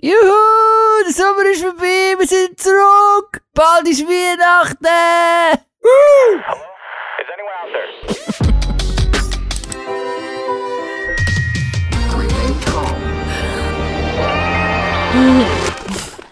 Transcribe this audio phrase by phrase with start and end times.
[0.00, 3.42] Juhu, der Sommer ist vorbei, wir sind zurück.
[3.52, 4.86] Bald ist Weihnachten.
[4.86, 5.58] Is
[7.34, 7.98] anyone out there?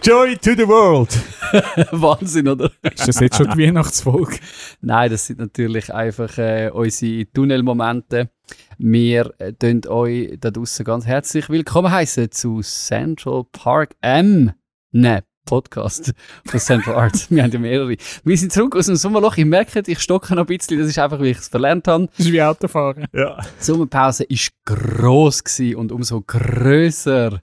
[0.00, 1.35] Joy to the world!
[1.92, 2.70] Wahnsinn, oder?
[2.82, 4.38] Ist das jetzt schon die Weihnachtsfolge?
[4.80, 8.30] Nein, das sind natürlich einfach äh, unsere Tunnelmomente.
[8.78, 14.52] Wir äh, tun euch da draußen ganz herzlich willkommen heißen zu Central Park M.
[14.92, 16.12] Ne, Podcast
[16.44, 17.30] von Central Arts.
[17.30, 17.96] Wir haben ja mehrere.
[18.24, 19.36] Wir sind zurück aus dem Sommerloch.
[19.36, 20.78] Ich merke, ich stocke noch ein bisschen.
[20.78, 22.08] Das ist einfach, weil ich es verlernt habe.
[22.08, 23.06] Das ist wie Autofahren.
[23.12, 23.40] Ja.
[23.40, 27.40] Die Sommerpause war gross gewesen und umso grösser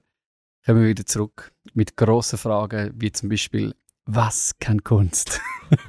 [0.64, 3.74] kommen wir wieder zurück mit grossen Fragen, wie zum Beispiel,
[4.06, 5.40] was kann Kunst?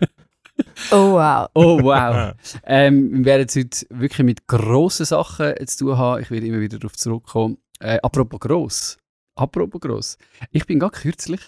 [0.91, 1.49] Oh wow.
[1.53, 2.33] Oh wow.
[2.63, 6.21] ähm, wir werden jetzt heute wirklich mit grossen Sachen zu tun haben.
[6.21, 7.57] Ich werde immer wieder darauf zurückkommen.
[7.79, 8.97] Äh, apropos gross.
[9.35, 10.17] Apropos gross.
[10.51, 11.41] Ich bin gerade kürzlich,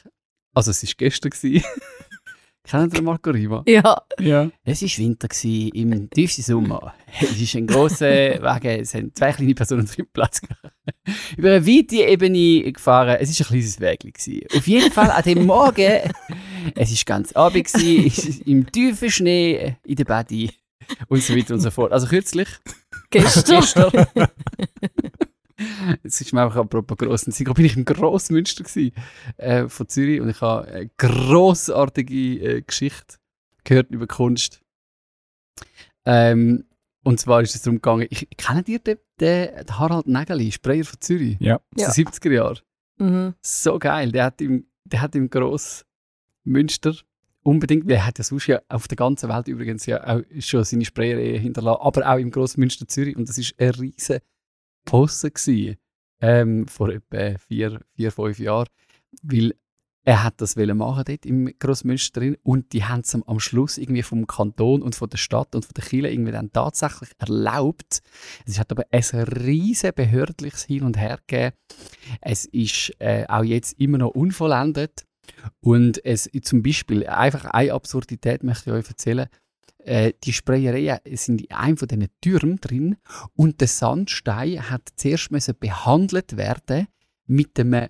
[0.53, 1.31] also es war gestern,
[2.69, 3.63] Kennt ihr Marco Rima?
[3.65, 4.01] Ja.
[4.19, 4.49] Ja.
[4.65, 6.93] Es war Winter gewesen, im tiefsten Sommer.
[7.21, 10.73] Es ist ein grosser Wagen, es haben zwei kleine Personen drin Platz gehabt.
[11.37, 13.17] Über eine weite Ebene gefahren.
[13.21, 14.41] Es war ein kleines gewesen.
[14.53, 16.11] Auf jeden Fall an dem Morgen,
[16.75, 20.51] es war ganz Abend, gewesen, im tiefen Schnee, in der Badi
[21.07, 21.93] und so weiter und so fort.
[21.93, 22.49] Also kürzlich,
[23.09, 23.61] Gestern.
[23.61, 24.07] gestern,
[26.03, 28.93] es ist mir einfach apropos grossen Zeit, bin ich im Grossmünster gewesen,
[29.37, 33.17] äh, von Zürich und ich habe eine grossartige äh, Geschichte
[33.63, 34.61] gehört über Kunst.
[36.05, 36.65] Ähm,
[37.03, 40.85] und zwar ist es darum gegangen, ich, kennt ihr den, den, den Harald Nägeli, Sprayer
[40.85, 41.37] von Zürich?
[41.39, 41.59] Ja.
[41.75, 41.87] Ja.
[41.87, 42.59] Aus den 70er Jahren.
[42.97, 43.33] Mhm.
[43.41, 46.95] So geil, der hat im, der hat im Grossmünster
[47.43, 50.85] unbedingt, der hat ja sonst ja auf der ganzen Welt übrigens ja auch schon seine
[50.85, 54.19] Sprayer hinterlassen, aber auch im Grossmünster Zürich und das ist ein riesen
[54.87, 55.77] Posten gewesen,
[56.21, 58.67] ähm, vor etwa vier, vier, fünf Jahren,
[59.21, 59.53] weil
[60.03, 64.03] er hat das machen dort im Grossmünster drin und die haben es am Schluss irgendwie
[64.03, 68.01] vom Kanton und von der Stadt und von der Kirche irgendwie dann tatsächlich erlaubt.
[68.45, 71.53] Es hat aber ein riesen behördliches Hin und Her gegeben.
[72.21, 75.05] Es ist äh, auch jetzt immer noch unvollendet
[75.59, 79.27] und es zum Beispiel einfach eine Absurdität möchte ich euch erzählen.
[79.87, 82.97] Äh, die Sprayereien sind in einem von diesen Türmen drin
[83.35, 86.87] und der Sandstein hat zuerst behandelt werden
[87.25, 87.87] mit einem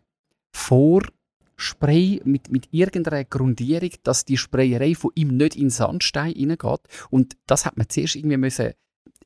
[0.52, 6.82] Vorspray, mit, mit irgendeiner Grundierung, dass die Sprayerei von ihm nicht in den Sandstein hineingeht.
[7.10, 8.74] Und das hat man zuerst irgendwie müssen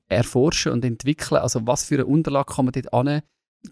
[0.07, 1.41] erforschen und entwickeln.
[1.41, 2.93] Also was für eine Unterlage kann man dort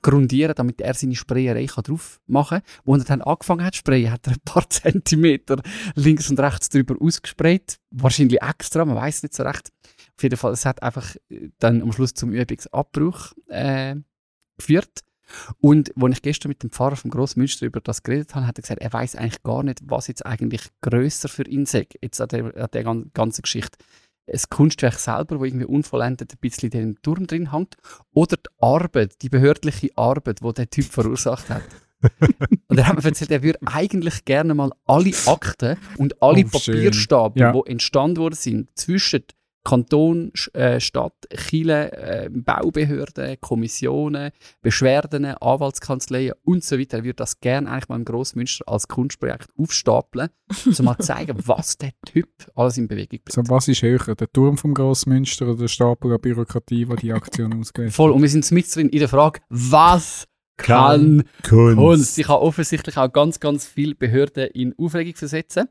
[0.02, 2.68] grundieren, damit er seine Sprayerei drauf machen kann.
[2.86, 5.62] Wo er dann angefangen hat zu sprayen, hat er ein paar Zentimeter
[5.96, 7.78] links und rechts drüber ausgesprayt.
[7.92, 9.70] Wahrscheinlich extra, man weiß nicht so recht.
[10.16, 13.96] Auf jeden Fall, es hat einfach äh, dann am Schluss zum Übungsabbruch äh,
[14.58, 15.00] geführt.
[15.60, 18.64] Und als ich gestern mit dem Pfarrer vom Grossmünster über das geredet habe, hat er
[18.64, 22.30] gesagt, er weiß eigentlich gar nicht, was jetzt eigentlich grösser für ihn sei, jetzt an
[22.30, 23.78] der, an der gan- ganzen Geschichte.
[24.32, 27.76] Das Kunstwerk selber, wo irgendwie unvollendet ein bisschen in dem Turm drin hängt,
[28.14, 31.64] oder die Arbeit, die behördliche Arbeit, die der Typ verursacht hat.
[32.68, 36.50] und er hat mir erzählt, er würde eigentlich gerne mal alle Akten und alle Oh.
[36.58, 37.52] Papierstapel, Ja.
[37.52, 39.24] die entstanden worden sind, zwischen
[39.70, 44.32] Kanton, äh, Stadt, Chile, äh, Baubehörden, Kommissionen,
[44.64, 46.98] Beschwerden, Anwaltskanzleien und so weiter.
[46.98, 50.30] Er würde das gerne eigentlich mal im Grossmünster als Kunstprojekt aufstapeln,
[50.66, 53.32] um mal zu zeigen, was der Typ alles in Bewegung bringt.
[53.32, 57.14] So, was ist höher, der Turm vom Grossmünster oder der Stapel an Bürokratie, die die
[57.14, 58.10] Aktion ausgelöst Voll.
[58.10, 60.28] Und wir sind mit drin in der Frage, was
[60.58, 61.78] kann Kunst.
[61.78, 62.16] Kunst?
[62.16, 65.68] Sie kann offensichtlich auch ganz, ganz viele Behörden in Aufregung versetzen.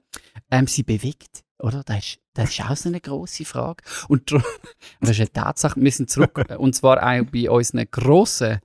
[0.53, 1.82] Ähm, sie bewegt, oder?
[1.84, 3.82] Das ist, das ist auch so eine grosse Frage.
[4.06, 4.31] Und
[5.00, 5.81] das ist eine Tatsache.
[5.81, 8.60] Wir sind zurück, äh, und zwar auch bei unseren grossen,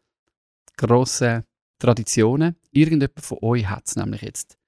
[0.77, 1.43] grossen
[1.79, 2.55] Traditionen.
[2.71, 4.59] Irgendjemand von euch hat es nämlich jetzt.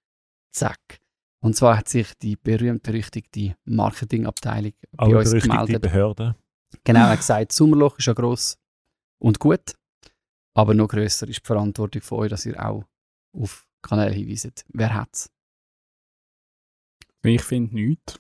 [0.52, 1.00] Zack.
[1.40, 5.82] Und zwar hat sich die berühmt-berüchtigte Marketingabteilung bei uns Allerrichtige gemeldet.
[5.84, 6.36] Behörde.
[6.84, 8.58] Genau, er hat gesagt, das Sommerloch ist ja gross
[9.20, 9.76] und gut,
[10.56, 12.84] aber noch grösser ist die Verantwortung von euch, dass ihr auch
[13.34, 14.66] auf Kanäle hinweist.
[14.70, 15.30] Wer hat's?
[17.22, 18.20] Ich finde nichts.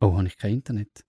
[0.00, 1.04] Oh, habe ich kein Internet?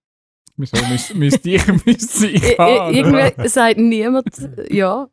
[0.56, 2.94] Wieso müsste ich, müsste ich haben?
[2.94, 4.28] Irgendwie sagt niemand
[4.72, 5.08] ja.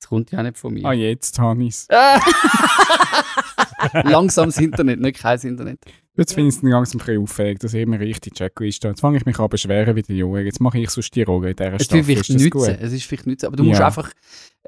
[0.00, 0.84] Das kommt ja nicht von mir.
[0.84, 1.88] Ah, jetzt habe ich es.
[4.04, 5.78] Langsames Internet, nicht kein Internet.
[6.14, 8.88] Jetzt finde ich es langsam ein bisschen auffällig, dass ich immer richtig Checkliste.
[8.88, 10.40] Jetzt fange ich mich an beschweren wie der Junge.
[10.42, 12.04] Jetzt mache ich sonst die Rolle in dieser Es ist Staffel.
[12.04, 12.50] vielleicht Ist das nützen.
[12.50, 12.68] gut?
[12.68, 13.46] Es ist vielleicht nützen.
[13.46, 13.86] Aber du musst Ja.
[13.86, 14.10] einfach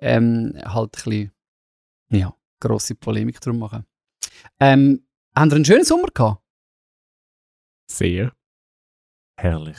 [0.00, 1.30] ähm, halt ein bisschen
[2.10, 3.84] ja, grosse Polemik drum machen.
[4.60, 5.04] Ähm,
[5.36, 6.40] haben ihr einen schönen Sommer gehabt?
[7.86, 8.32] Sehr.
[9.36, 9.78] Herrlich.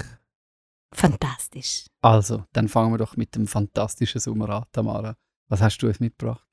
[0.94, 1.86] Fantastisch.
[2.02, 5.18] Also, dann fangen wir doch mit dem fantastischen Sommer an, Tamara.
[5.48, 6.46] Was hast du uns mitgebracht?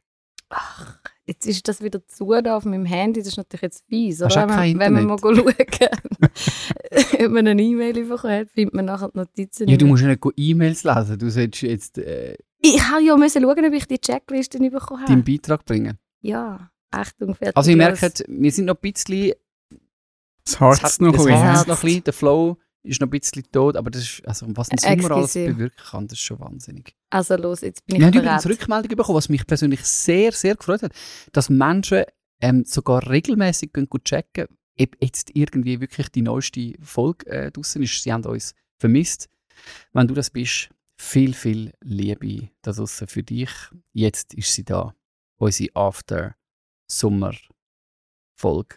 [0.49, 4.21] Ach, Jetzt ist das wieder zu da auf meinem Handy, das ist natürlich jetzt fies,
[4.21, 4.47] Hast oder?
[4.47, 8.51] du auch kein wenn, man, wenn man mal schauen, ob man eine E-Mail bekommen hat,
[8.51, 11.19] findet man nachher die Notizen Ja, du musst ja nicht go E-Mails lesen.
[11.19, 15.19] Du solltest jetzt äh, Ich habe ja müssen schauen, ob ich die Checkliste bekommen deinen
[15.21, 15.23] habe.
[15.23, 15.97] Beitrag bringen.
[16.23, 17.57] Ja, Achtung, fertig.
[17.57, 18.01] Also, ihr los.
[18.01, 19.33] merkt, wir sind noch ein bisschen.
[20.45, 21.67] Das hat- noch Herz.
[21.67, 24.71] noch ein bisschen, der Flow ist noch ein bisschen tot, aber das ist, also, was
[24.71, 26.97] ein Sommer alles bewirken kann, das ist schon wahnsinnig.
[27.11, 28.61] Also los, jetzt bin Wir ich haben übrigens bereit.
[28.61, 30.93] Rückmeldung bekommen, was mich persönlich sehr, sehr gefreut hat,
[31.33, 32.03] dass Menschen
[32.41, 34.49] ähm, sogar regelmäßig gehen gut checken,
[34.81, 38.03] ob jetzt irgendwie wirklich die neueste Folge äh, draussen ist.
[38.03, 39.29] Sie haben uns vermisst.
[39.93, 43.51] Wenn du das bist, viel, viel Liebe da draussen für dich.
[43.93, 44.93] Jetzt ist sie da.
[45.37, 48.77] Unsere After-Sommer-Folge.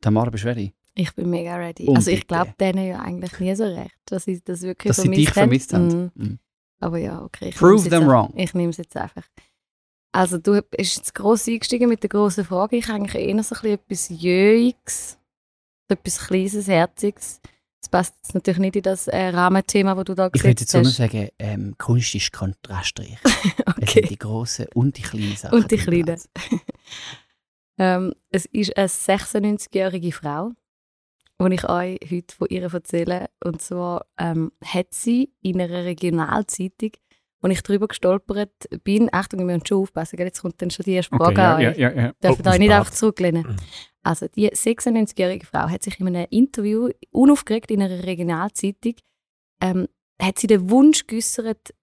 [0.00, 0.74] Tamara, bist du ready?
[0.98, 1.84] Ich bin mega ready.
[1.86, 5.02] Und also ich glaube denen ja eigentlich nie so recht, dass ich das wirklich Dass
[5.02, 6.10] sie dich vermisst vermisst haben.
[6.14, 6.38] Mhm.
[6.80, 7.50] Aber ja, okay.
[7.50, 8.32] Ich Prove them wrong.
[8.34, 9.22] Ich nehme es jetzt einfach.
[10.12, 12.76] Also du bist jetzt gross eingestiegen mit der grossen Frage.
[12.76, 15.18] Ich habe eigentlich eher so ein bisschen etwas Jöiges,
[15.88, 17.40] etwas Kleines, Herziges.
[17.82, 20.72] Das passt jetzt natürlich nicht in das äh, Rahmenthema, das du da Ich würde jetzt
[20.72, 20.96] nur hast.
[20.96, 23.18] sagen, ähm, Kunst ist kontrastreich.
[23.78, 24.08] Es sind okay.
[24.08, 25.58] die grossen und die kleinen Sachen.
[25.58, 26.18] Und die kleinen.
[27.78, 30.52] Ähm, es ist eine 96-jährige Frau,
[31.40, 33.26] die ich euch heute von ihr erzähle.
[33.44, 36.92] Und zwar ähm, hat sie in einer Regionalzeitung,
[37.42, 38.52] wo ich drüber gestolpert
[38.82, 40.26] bin, Achtung, wir müssen schon aufpassen, gell?
[40.26, 41.78] jetzt kommt dann schon die erste Frage Okay, ja, an ja, euch.
[41.78, 42.12] ja, ja.
[42.22, 43.56] Dürfen Oh, euch nicht einfach zurücklehnen.
[44.02, 48.94] Also, die 96-jährige Frau hat sich in einem Interview, unaufgeregt in einer Regionalzeitung,
[49.60, 49.88] ähm,
[50.20, 51.74] hat sie den Wunsch geäußert,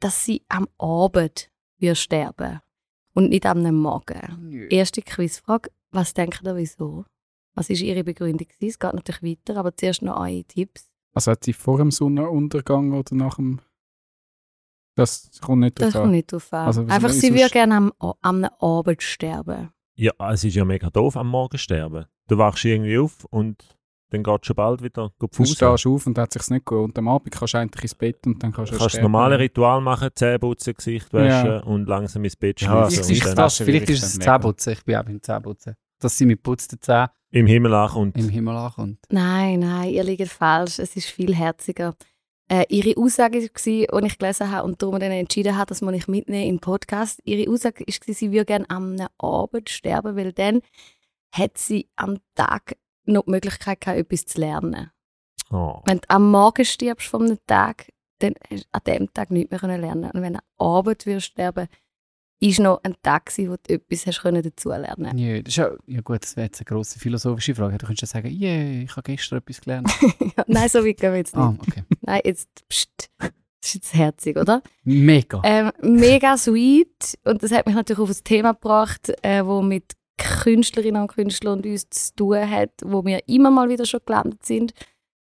[0.00, 2.60] dass sie am Abend wird sterben
[3.14, 4.48] und nicht am Morgen.
[4.48, 4.68] Nö.
[4.68, 7.04] Erste Quizfrage, was denkt ihr, wieso?
[7.56, 8.46] Was ist Ihre Begründung?
[8.46, 8.70] gewesen?
[8.70, 10.88] Es geht natürlich weiter, aber zuerst noch eure Tipps.
[11.14, 13.60] Also hat sie vor dem Sonnenuntergang oder nach dem...
[14.94, 16.10] Das kommt nicht Das drauf kommt an.
[16.12, 16.66] nicht drauf an.
[16.66, 17.92] Also, Einfach, sie würde gerne am,
[18.22, 19.70] am Abend sterben.
[19.94, 22.06] Ja, es ist ja mega doof am Morgen sterben.
[22.28, 23.76] Du wachst irgendwie auf und
[24.10, 25.52] dann geht schon bald wieder Du Fuß.
[25.52, 26.78] stehst du auf und hat sich nicht gut.
[26.84, 29.02] Und am Abend kannst du eigentlich ins Bett und dann kannst Du du kannst das
[29.02, 31.58] normale Ritual machen, Zähne putzen, Gesicht waschen Ja.
[31.60, 32.90] und langsam ins Bett Ja, schlafen.
[32.96, 34.24] so Vielleicht und ist es dann das, Tasche vielleicht ist ich es das.
[34.24, 34.72] Zähneputzen.
[34.72, 35.74] Ich bin auch beim Zähneputzen.
[35.98, 38.16] Dass sie mit putzten Zähnen Im Himmel ankommt.
[38.16, 38.98] im Himmel ankommt.
[39.10, 40.78] Nein, nein, ihr liegt falsch.
[40.78, 41.94] Es ist viel herziger.
[42.48, 45.94] Äh, ihre Aussage war, die ich gelesen habe und darum dann entschieden habe, dass man
[45.94, 47.20] ich mitnehmen in den Podcast.
[47.24, 50.60] Ihre Aussage war, sie würde gerne am Abend sterben, weil dann
[51.32, 54.90] hat sie am Tag noch die Möglichkeit gehabt, etwas zu lernen.
[55.50, 55.80] Oh.
[55.84, 59.62] Wenn du am Morgen stirbst von einem Tag, dann hast du an dem Tag nichts
[59.62, 60.10] mehr lernen.
[60.12, 61.68] Und wenn du am Abend wirst sterben,
[62.40, 65.16] ist noch ein Tag gewesen, wo du etwas hast können dazu lernen.
[65.16, 67.78] Ja, das ist ja, ja gut, das wäre jetzt eine grosse philosophische Frage.
[67.78, 69.90] Du könntest ja sagen, yeah, ich habe gestern etwas gelernt.
[70.36, 71.42] Ja, Nein, so weit gehen wir jetzt nicht.
[71.42, 71.82] ah, okay.
[72.02, 73.30] Nein, jetzt, pst, das
[73.62, 74.62] ist jetzt herzig, oder?
[74.84, 75.40] Mega.
[75.44, 77.18] Ähm, mega sweet.
[77.24, 81.58] Und das hat mich natürlich auf ein Thema gebracht, äh, wo mit Künstlerinnen und Künstlern
[81.58, 84.72] und uns zu tun hat, wo wir immer mal wieder schon gelandet sind.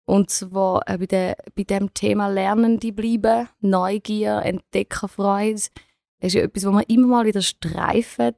[0.06, 5.62] Und zwar äh, bei, der, bei dem Thema Lernende bleiben, Neugier, Entdeckerfreude.
[6.20, 8.36] Das ist ja etwas, wo man immer mal wieder streifen.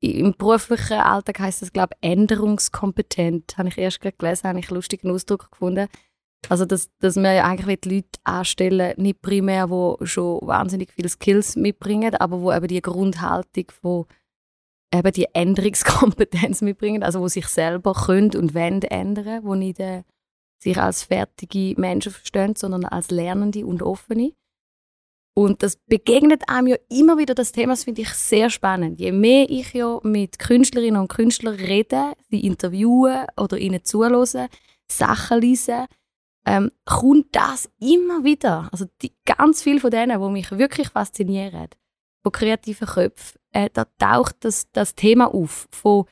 [0.00, 3.56] Im beruflichen Alltag heißt das, glaube ich, änderungskompetent.
[3.56, 5.88] Habe ich erst gerade gelesen, habe ich einen lustigen Ausdruck gefunden.
[6.48, 11.08] Also, dass, dass man ja eigentlich die Leute anstellen nicht primär, die schon wahnsinnig viele
[11.08, 14.06] Skills mitbringen, aber wo eben die Grundhaltung von
[14.92, 20.02] eben die Änderungskompetenz mitbringen, also wo sich selber können und wollen ändern, wo nicht äh,
[20.62, 24.32] sich als fertige Menschen verstehen, sondern als Lernende und Offene.
[25.34, 29.00] Und das begegnet einem ja immer wieder das Thema, das finde ich sehr spannend.
[29.00, 34.48] Je mehr ich ja mit Künstlerinnen und Künstlern rede, sie interviewen oder ihnen zuhören,
[34.90, 35.86] Sachen lesen,
[36.44, 38.68] ähm, kommt das immer wieder.
[38.72, 41.68] Also die, ganz viele von denen, die mich wirklich faszinieren,
[42.22, 45.66] von kreativen Köpfen, äh, da taucht das, das Thema auf.
[45.70, 46.04] Von,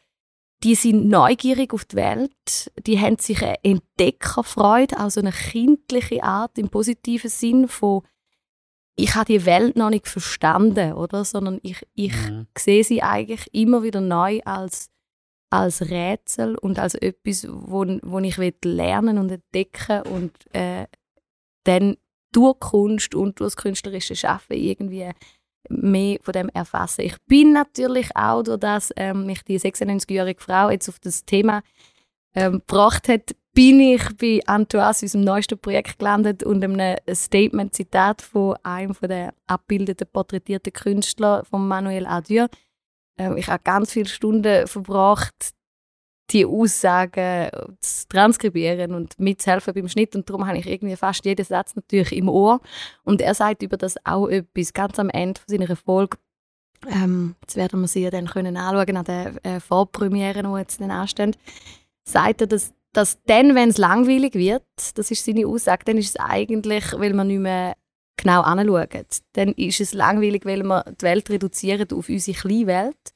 [0.62, 6.58] die sind neugierig auf die Welt, die haben sich eine Entdeckerfreude, also eine kindliche Art
[6.58, 8.02] im positiven Sinn von
[9.02, 11.24] ich habe die Welt noch nicht verstanden, oder?
[11.24, 12.46] Sondern ich, ich Mhm.
[12.56, 14.90] sehe sie eigentlich immer wieder neu als,
[15.50, 20.86] als Rätsel und als etwas, wo, wo ich will lernen und entdecken und äh,
[21.64, 21.96] dann
[22.32, 25.10] durch Kunst und durch das künstlerische Schaffen irgendwie
[25.68, 27.02] mehr von dem erfassen.
[27.02, 31.62] Ich bin natürlich auch, durch das ähm, mich die 96-jährige Frau jetzt auf das Thema
[32.34, 38.56] ähm, gebracht hat, bin ich bei Antoas, unserem neuesten Projekt, gelandet und einem Statement-Zitat von
[38.62, 42.46] einem von der abbildeten, porträtierten Künstler, von Manuel Adieu.
[43.18, 45.52] Ähm, ich habe ganz viele Stunden verbracht,
[46.30, 50.14] die Aussagen zu transkribieren und mitzuhelfen beim Schnitt.
[50.14, 52.60] Und darum habe ich irgendwie fast jeden Satz natürlich im Ohr.
[53.04, 56.18] Und er sagt über das auch etwas ganz am Ende seiner Folge.
[56.88, 60.80] ähm, jetzt werden wir sie ja dann können anschauen an den äh, Vorpremieren, die jetzt
[60.80, 61.36] dann anstehen,
[62.04, 66.10] sagt er, dass, dass dann, wenn es langweilig wird, das ist seine Aussage, dann ist
[66.10, 67.76] es eigentlich, weil man nicht mehr
[68.16, 69.06] genau anschauen.
[69.32, 73.14] Dann ist es langweilig, weil wir die Welt reduzieren auf unsere kleine Welt.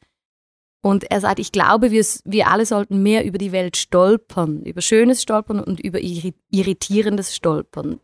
[0.83, 4.83] Und er sagt, ich glaube, wir, wir alle sollten mehr über die Welt stolpern, über
[4.83, 8.01] schönes Stolpern und über irri- irritierendes Stolpern.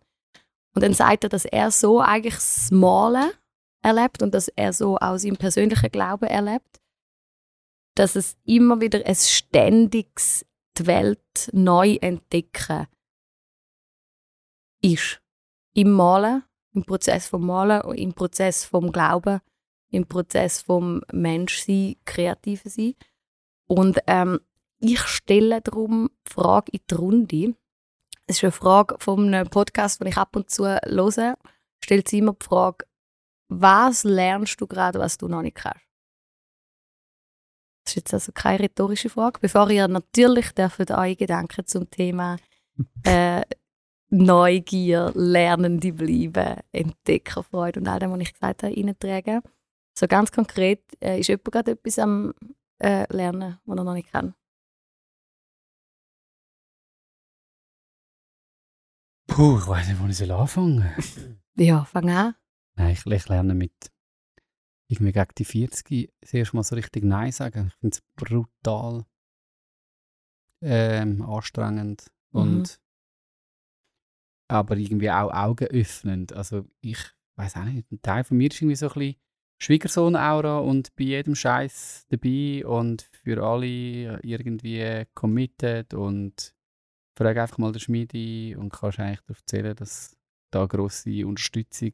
[0.75, 3.31] Und dann sagt er, dass er so eigentlich das Malen
[3.83, 6.81] erlebt und dass er so auch seinen persönlichen Glauben erlebt,
[7.97, 10.47] dass es immer wieder ein ständiges
[10.81, 12.87] die Welt neu entdecken
[14.83, 15.21] ist.
[15.75, 19.41] Im Malen, im Prozess vom Malen, im Prozess vom Glauben,
[19.91, 22.95] im Prozess vom Menschsein, Kreativen sein.
[23.67, 24.41] Und ähm,
[24.81, 27.55] ich stelle darum die Frage in die Runde.
[28.27, 31.37] Es ist eine Frage von einem Podcast, den ich ab und zu höre.
[31.85, 32.87] Stellt sie immer die Frage,
[33.49, 35.90] was lernst du gerade, was du noch nicht kannst?
[37.91, 39.41] Das ist jetzt also keine rhetorische Frage.
[39.41, 42.37] Bevor ihr natürlich dürft eure Gedanken zum Thema
[43.03, 43.43] äh,
[44.11, 49.41] Neugier, Lernende bleiben, Entdeckerfreude und all dem, was ich gesagt habe, reintragen.
[49.99, 52.33] So ganz konkret, äh, ist jemand gerade etwas am
[52.79, 54.35] äh, Lernen, was er noch nicht kann?
[59.27, 60.89] Puh, ich weiß nicht, wo ich soll anfangen
[61.57, 62.37] Ja, fang an.
[62.77, 63.91] Nein, ich, ich lerne mit
[64.91, 67.69] irgendwie gegen die 40 das erste Mal so richtig Nein sagen.
[67.69, 69.05] Ich finde es brutal
[70.63, 72.41] ähm, anstrengend Mhm.
[72.41, 72.81] und
[74.49, 76.33] aber irgendwie auch Augen öffnend.
[76.33, 76.99] Also ich
[77.37, 79.17] weiß auch nicht, ein Teil von mir ist irgendwie so ein bisschen
[79.59, 86.55] Schwiegersohn-Aura und bei jedem Scheiß dabei und für alle irgendwie committed und
[87.17, 90.17] frage einfach mal den Schmiedi und kannst eigentlich darauf zählen, dass
[90.51, 91.93] da grosse Unterstützung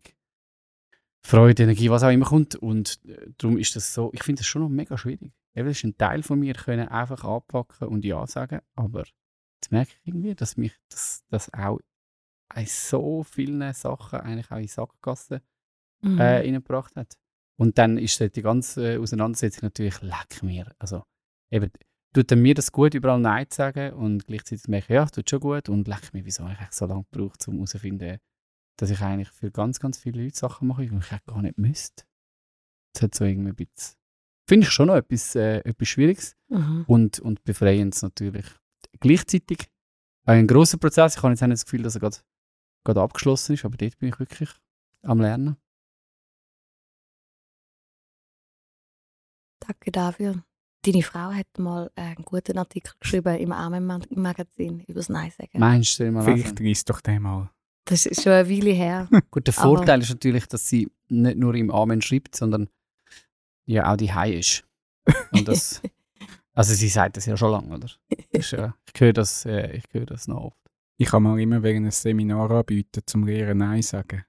[1.26, 2.54] Freude, Energie, was auch immer kommt.
[2.56, 5.32] Und äh, darum ist das so, ich finde das schon noch mega schwierig.
[5.54, 9.04] Eben, das ist ein Teil von mir, können einfach anpacken und Ja sagen, aber
[9.56, 11.80] jetzt merke ich irgendwie, dass mich das, das auch
[12.54, 15.40] in so vielen Sachen eigentlich auch in Sackgassen
[16.02, 16.18] Mhm.
[16.18, 17.16] äh, reingebracht hat.
[17.58, 20.74] Und dann ist die ganze äh, Auseinandersetzung natürlich, leck mir.
[20.78, 21.04] Also,
[21.50, 21.70] eben,
[22.12, 25.28] tut mir das gut, überall Nein zu sagen und gleichzeitig merke ich, ja, es tut
[25.28, 28.18] schon gut und leck mir, wieso habe ich eigentlich so lange gebraucht, um herauszufinden,
[28.76, 31.58] dass ich eigentlich für ganz, ganz viele Leute Sachen mache, die ich eigentlich gar nicht
[31.58, 32.04] müsste.
[32.92, 33.96] Das hat so irgendwie ein bisschen,
[34.48, 36.84] finde ich schon noch etwas, äh, etwas Schwieriges Mhm.
[36.86, 38.46] und, und Befreiendes natürlich.
[39.00, 39.68] Gleichzeitig
[40.24, 41.16] ein großer Prozess.
[41.16, 42.16] Ich habe jetzt auch nicht das Gefühl, dass er gerade,
[42.84, 44.50] gerade abgeschlossen ist, aber dort bin ich wirklich
[45.02, 45.56] am Lernen.
[49.60, 50.44] Danke dafür.
[50.84, 55.58] Deine Frau hat mal einen guten Artikel geschrieben im Armen-Magazin über das Nein sagen.
[55.58, 57.50] Meinst du, mal Vielleicht reiss doch den mal.
[57.86, 59.08] Das ist schon eine Weile her.
[59.30, 62.68] Gut, der Aber- Vorteil ist natürlich, dass sie nicht nur im Amen schreibt, sondern
[63.64, 64.64] ja auch die Hai ist.
[65.32, 65.80] Und das,
[66.54, 67.88] also sie sagt das ja schon lange, oder?
[68.30, 70.56] Ist, ja, ich höre das, äh, ich höre das noch oft.
[70.98, 74.24] Ich kann mal immer wegen einem Seminar anbieten, zum Lehren Nein sagen.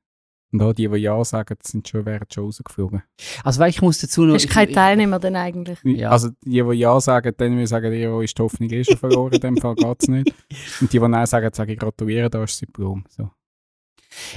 [0.52, 3.04] Und auch die, die Ja sagen, sind schon, wären schon rausgeflogen.
[3.44, 4.36] Also weil ich muss dazu noch...
[4.36, 5.80] Hast du kein Teilnehmer denn eigentlich?
[5.84, 6.12] Ja.
[6.12, 8.98] Also die, die Ja sagen, dann will ich sagen, die, ist die Hoffnung eh schon
[8.98, 10.34] verloren, in dem Fall geht es nicht.
[10.82, 13.04] Und die, die Nein sagen, sage ich gratuliere, da ist das Diplom.
[13.10, 13.30] So.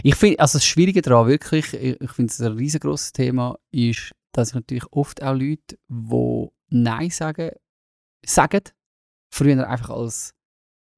[0.03, 4.51] Ich finde, also das Schwierige daran wirklich, ich, finde es ein riesengroßes Thema, ist, dass
[4.51, 7.51] ich natürlich oft auch Leute, die Nein sagen,
[8.25, 8.63] sagen,
[9.33, 10.35] früher einfach als,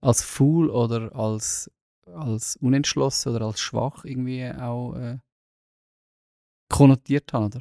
[0.01, 1.71] als faul oder als,
[2.07, 5.19] als unentschlossen oder als schwach irgendwie auch äh,
[6.69, 7.61] konnotiert haben, oder?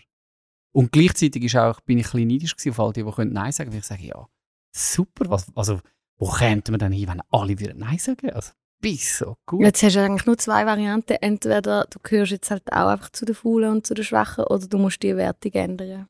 [0.73, 3.51] Und gleichzeitig ist auch, bin ich ein bisschen neidisch auf all die, die können Nein
[3.51, 4.27] sagen, weil ich sage, ja,
[4.73, 5.81] super, was, also
[6.17, 8.29] wo kämen wir denn hin, wenn alle wieder Nein sagen?
[8.29, 9.61] Also, bis so gut.
[9.61, 11.13] Jetzt hast du eigentlich nur zwei Varianten.
[11.21, 14.67] Entweder du gehörst jetzt halt auch einfach zu den Faulen und zu den Schwachen oder
[14.67, 16.07] du musst die Wertung ändern.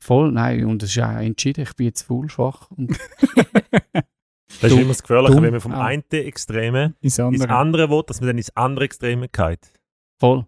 [0.00, 2.70] Voll, nein, und es ist auch entschieden, ich bin jetzt faul, schwach.
[2.72, 2.90] Und
[4.60, 5.44] Das ist immer das Gefährliche, Dumm.
[5.44, 5.86] wenn man vom Ah.
[5.86, 7.54] einen Extremen Ins ins andere.
[7.56, 9.72] andere will, dass man dann ins andere Extreme geht.
[10.20, 10.46] voll.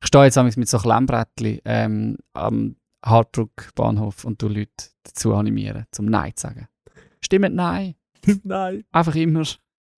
[0.00, 4.70] Ich stehe jetzt mit so Klemmbrettchen ähm, am Harddruckbahnhof und du Leute
[5.02, 6.68] dazu animieren, zum Nein zu sagen.
[7.20, 7.96] Stimmt Nein.
[8.44, 8.84] Nein.
[8.92, 9.42] Einfach immer.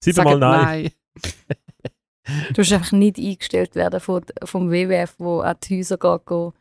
[0.03, 0.91] Siebenmal sagt nein.
[2.55, 6.53] Du musst einfach nicht eingestellt werden von, vom WWF, wo an die Häuser geht, go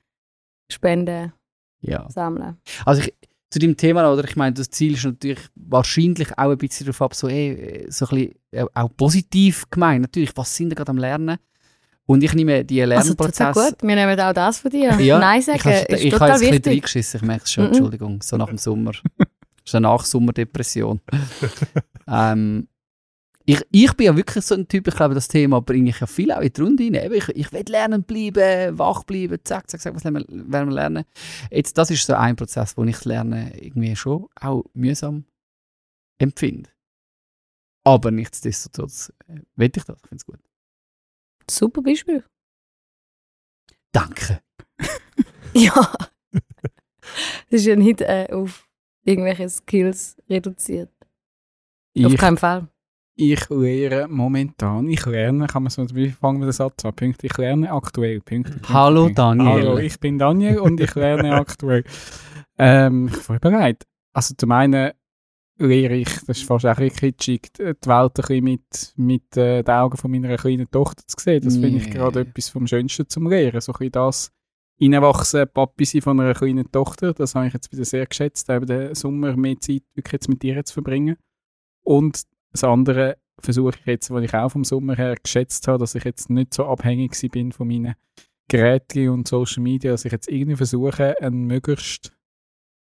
[0.72, 1.34] Spenden
[1.81, 2.10] Ja.
[2.10, 2.58] sammeln.
[2.86, 3.13] Also ich,
[3.51, 7.01] zu dem Thema, oder ich meine, das Ziel ist natürlich wahrscheinlich auch ein bisschen darauf
[7.01, 10.01] ab, so, ey, so ein bisschen äh, auch positiv gemeint.
[10.01, 11.38] Natürlich, was sind wir gerade am Lernen?
[12.05, 13.53] Und ich nehme die Also Lernprozesse...
[13.53, 15.00] gut, wir nehmen auch das von dir.
[15.00, 17.51] Ja, Nein ich sagen ist ich habe total jetzt ein bisschen reingeschissen, ich merke es
[17.51, 17.65] schon.
[17.67, 18.91] Entschuldigung, so nach dem Sommer.
[19.62, 21.00] Das ist eine Nachsommerdepression.
[22.08, 22.67] ähm,
[23.50, 26.06] ich, ich bin ja wirklich so ein Typ, ich glaube, das Thema bringe ich ja
[26.06, 27.12] viel auch in die Runde rein.
[27.12, 30.75] Ich, ich will lernen bleiben, wach bleiben, zack, zack, zack, was werden wir, werden wir
[30.75, 31.03] lernen.
[31.50, 35.25] Jetzt, das ist so ein Prozess, wo ich das Lernen irgendwie schon auch mühsam
[36.20, 36.70] empfinde.
[37.84, 40.39] Aber nichtsdestotrotz äh, will ich das, ich finde es gut.
[41.50, 42.24] Super Beispiel.
[43.91, 44.41] Danke.
[45.56, 45.91] Ja.
[47.50, 48.70] Das ist ja nicht äh, auf
[49.03, 50.91] irgendwelche Skills reduziert.
[51.98, 52.68] Auf Ich, keinen Fall.
[53.19, 56.95] Ich lehre momentan, ich lerne, kann man so, wie fangen wir den Satz an?
[56.95, 58.21] Punkte, ich lerne aktuell.
[58.21, 59.09] Punkte, Punkte, Hallo.
[59.09, 59.47] Daniel.
[59.47, 61.83] Hallo, ich bin Daniel und ich lerne aktuell.
[62.57, 63.83] Ähm, ich bin bereit.
[64.13, 64.91] Also zum einen
[65.57, 69.63] lehre ich, das ist fast auch ein kitschig, die Welt ein bisschen mit, mit äh,
[69.63, 71.43] den Augen von meiner kleinen Tochter zu sehen.
[71.43, 73.59] Das finde ich gerade etwas vom Schönsten zum Lehren.
[73.59, 74.31] So ein bisschen das
[74.81, 78.65] Reinwachsen, Papi sein von einer kleinen Tochter, das habe ich jetzt wieder sehr geschätzt, über
[78.65, 81.17] den Sommer mehr Zeit wirklich jetzt mit ihr zu verbringen.
[81.83, 85.96] Und das andere versuche ich jetzt, was ich auch vom Sommer her geschätzt habe, dass
[85.96, 87.96] ich jetzt nicht so abhängig bin von meinen
[88.50, 92.15] Geräten und Social Media, dass ich jetzt irgendwie versuche, einen möglichst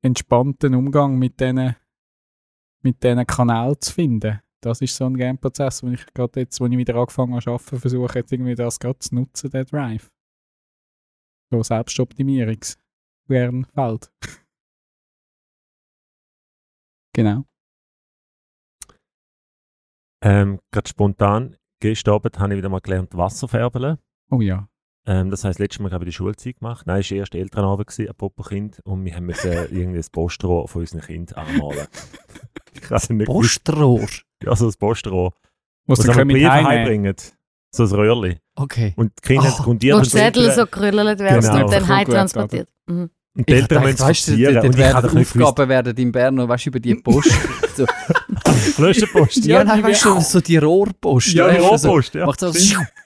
[0.01, 1.75] entspannten Umgang mit diesen
[2.81, 4.39] mit diesen Kanälen zu finden.
[4.61, 7.51] Das ist so ein Game-Prozess, wo ich gerade jetzt, wo ich wieder angefangen habe zu
[7.51, 10.11] arbeiten, versuche jetzt irgendwie das gerade zu nutzen, den Drive.
[11.51, 14.11] So Selbstoptimierungs-Lernfeld.
[17.13, 17.45] genau.
[20.21, 23.97] Ähm, Gerade spontan, gestern Abend habe ich wieder mal gelernt, Wasser färben.
[24.31, 24.67] Oh ja.
[25.07, 26.85] Ähm, das heisst, letztes Mal habe ich in der Schulzeit gemacht.
[26.85, 28.79] Nein, es war erst Elternabend, gewesen, apropos Kind.
[28.83, 31.87] Und wir haben müssen irgendwie das Postrohr von unseren Kindern anmalen.
[32.73, 33.27] ich weiß nicht.
[33.27, 34.05] Postrohr.
[34.43, 35.33] Ja, so ein Postrohr.
[35.87, 37.15] Was mit Briefe heimbringen.
[37.71, 38.37] So ein Röhrli.
[38.55, 38.93] Okay.
[38.95, 39.93] Und die Kinder Ah, haben es grundiert.
[39.95, 41.65] Wo und die Zettel so gerüllelt werden Genau.
[41.65, 42.69] und dann Voll heim gut, transportiert.
[42.87, 43.09] Mhm.
[43.35, 46.65] Und die Eltern müssen es weißt Und habe werden Aufgaben werden in Bern noch, weißt
[46.65, 47.31] du, über die Post.
[47.79, 47.85] so,
[48.75, 49.45] Flaschenpost.
[49.45, 51.33] ja, nein, weißt du, so die Rohrpost.
[51.33, 52.21] Ja, die Rohrpost, ja.
[52.21, 52.39] So, macht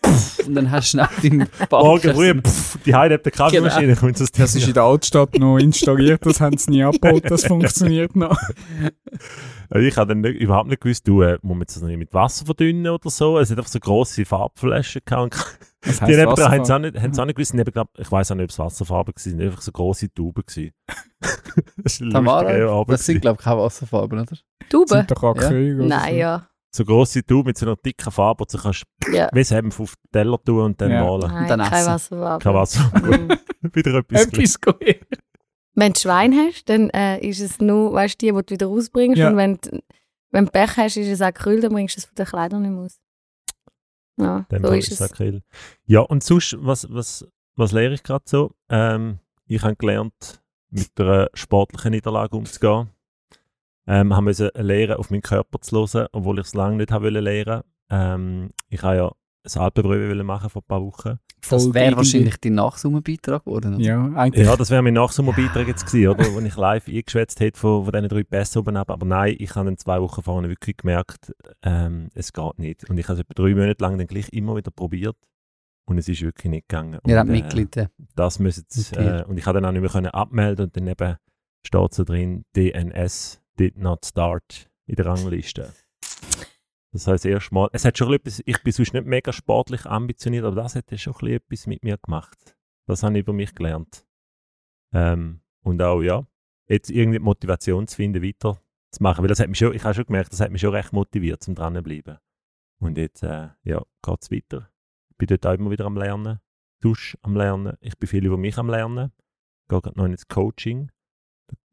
[0.46, 3.96] und dann hast du schnell deinen Morgen früh, pff, die Heide hat die Kaffeemaschine.
[3.96, 7.46] kommt so Das ist in der Altstadt noch installiert, das haben sie nie abgebaut, das
[7.46, 8.38] funktioniert noch.
[9.74, 12.14] Ja, Ich habe dann nicht, überhaupt nicht gewusst, du, äh, muss man das nicht mit
[12.14, 13.40] Wasser verdünnen oder so.
[13.40, 15.36] Es hat einfach so grosse Farbflaschen gehabt.
[15.86, 17.54] Das Die heisst haben es auch nicht, auch nicht gewusst.
[17.54, 19.42] Neben, ich weiß auch nicht, ob es Wasserfarben waren.
[19.42, 20.44] einfach so grosse Tauben.
[21.78, 24.38] das Tamara, das sind, glaube ich, keine Wasserfarben, oder?
[24.70, 24.88] Tube?
[24.90, 26.20] Sind doch Acryl oder Nein, so.
[26.20, 26.48] ja.
[26.76, 29.30] So grosse Tauben mit so einer dicken Farbe, die du kannst ja.
[29.32, 31.04] wie Senf auf den Teller tun und dann Ja.
[31.04, 31.30] malen.
[31.32, 31.86] Nein, dann kein.
[31.86, 32.44] Wasserfarbe.
[32.44, 32.92] Kein Wasser.
[33.04, 33.38] Mhm.
[33.74, 34.26] Wieder etwas.
[34.26, 34.80] Etwas gut.
[35.76, 38.68] Wenn du Schwein hast, dann äh, ist es nur, weißt du, die, die du wieder
[38.68, 39.18] rausbringst.
[39.18, 39.30] Ja.
[39.30, 39.82] Und wenn du,
[40.32, 42.72] wenn du Pech hast, ist es Acryl, dann bringst du es von den Kleidern nicht
[42.72, 43.00] mehr aus.
[44.18, 45.42] Ja, Dem so ist es Acryl.
[45.86, 48.52] Ja, und sonst, was, was, was lehre ich gerade so?
[48.70, 52.90] Ähm, ich habe gelernt, mit einer sportlichen Niederlage umzugehen.
[53.86, 57.06] Ähm, habe müssen lernen, auf meinen Körper zu hören, obwohl ich es lange nicht habe
[57.06, 57.64] wollen lernen.
[57.90, 59.12] Ähm, ich habe ja
[59.46, 61.20] ein Alpenbrühe wollen machen vor ein paar Wochen.
[61.50, 63.76] Das wäre wahrscheinlich dein Nachsummenbeitrag geworden.
[63.76, 63.84] oder?
[63.84, 64.48] Ja, eigentlich.
[64.48, 66.24] Ja, das wäre mein Nachsommerbeitrag jetzt gewesen, oder?
[66.34, 68.90] Wo ich live eingeschwätzt hätte von, von diesen drei Pässen oben ab.
[68.90, 72.90] Aber nein, ich habe in zwei Wochen vorne wirklich gemerkt, ähm, es geht nicht.
[72.90, 75.18] Und ich habe es etwa drei Monate lang dann gleich immer wieder probiert.
[75.86, 77.00] Und es ist wirklich nicht gegangen.
[77.06, 77.90] Ihr habt Und, äh, Mitglieder.
[78.16, 81.18] Das müssen äh, und ich habe dann auch nicht mehr können abmelden und dann eben
[81.66, 85.74] steht so drin, DNS did not start in der Rangliste.
[86.92, 90.56] Das heißt erstmal, es hat schon etwas, ich bin sonst nicht mega sportlich ambitioniert, aber
[90.56, 92.56] das hat ja schon etwas mit mir gemacht.
[92.86, 94.06] Das habe ich über mich gelernt.
[94.94, 96.28] Ähm, und auch, ja,
[96.68, 98.62] jetzt irgendwie die Motivation zu finden, weiter
[98.92, 99.24] zu machen.
[99.24, 101.42] Weil das hat mich schon, ich habe schon gemerkt, das hat mich schon recht motiviert,
[101.42, 102.20] zum dranbleiben.
[102.80, 104.70] Und jetzt, äh, ja, geht es weiter.
[105.10, 106.40] Ich bin dort auch immer wieder am Lernen.
[106.80, 107.78] Dusch am Lernen.
[107.80, 109.12] Ich bin viel über mich am Lernen.
[109.70, 110.92] Gehe gerade noch ins Coaching.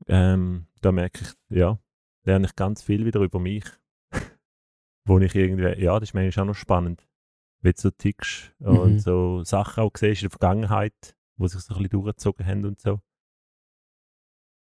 [0.06, 1.78] Ähm, da merke ich, ja,
[2.24, 3.64] lerne ich ganz viel wieder über mich.
[5.06, 7.06] Wo ich irgendwie, ja, das ist manchmal auch noch spannend.
[7.62, 8.78] Wie du so tickst Mhm.
[8.78, 12.64] und so Sachen auch siehst in der Vergangenheit, wo sich so ein bisschen durchgezogen haben
[12.64, 13.00] und so.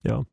[0.04, 0.26] Ja,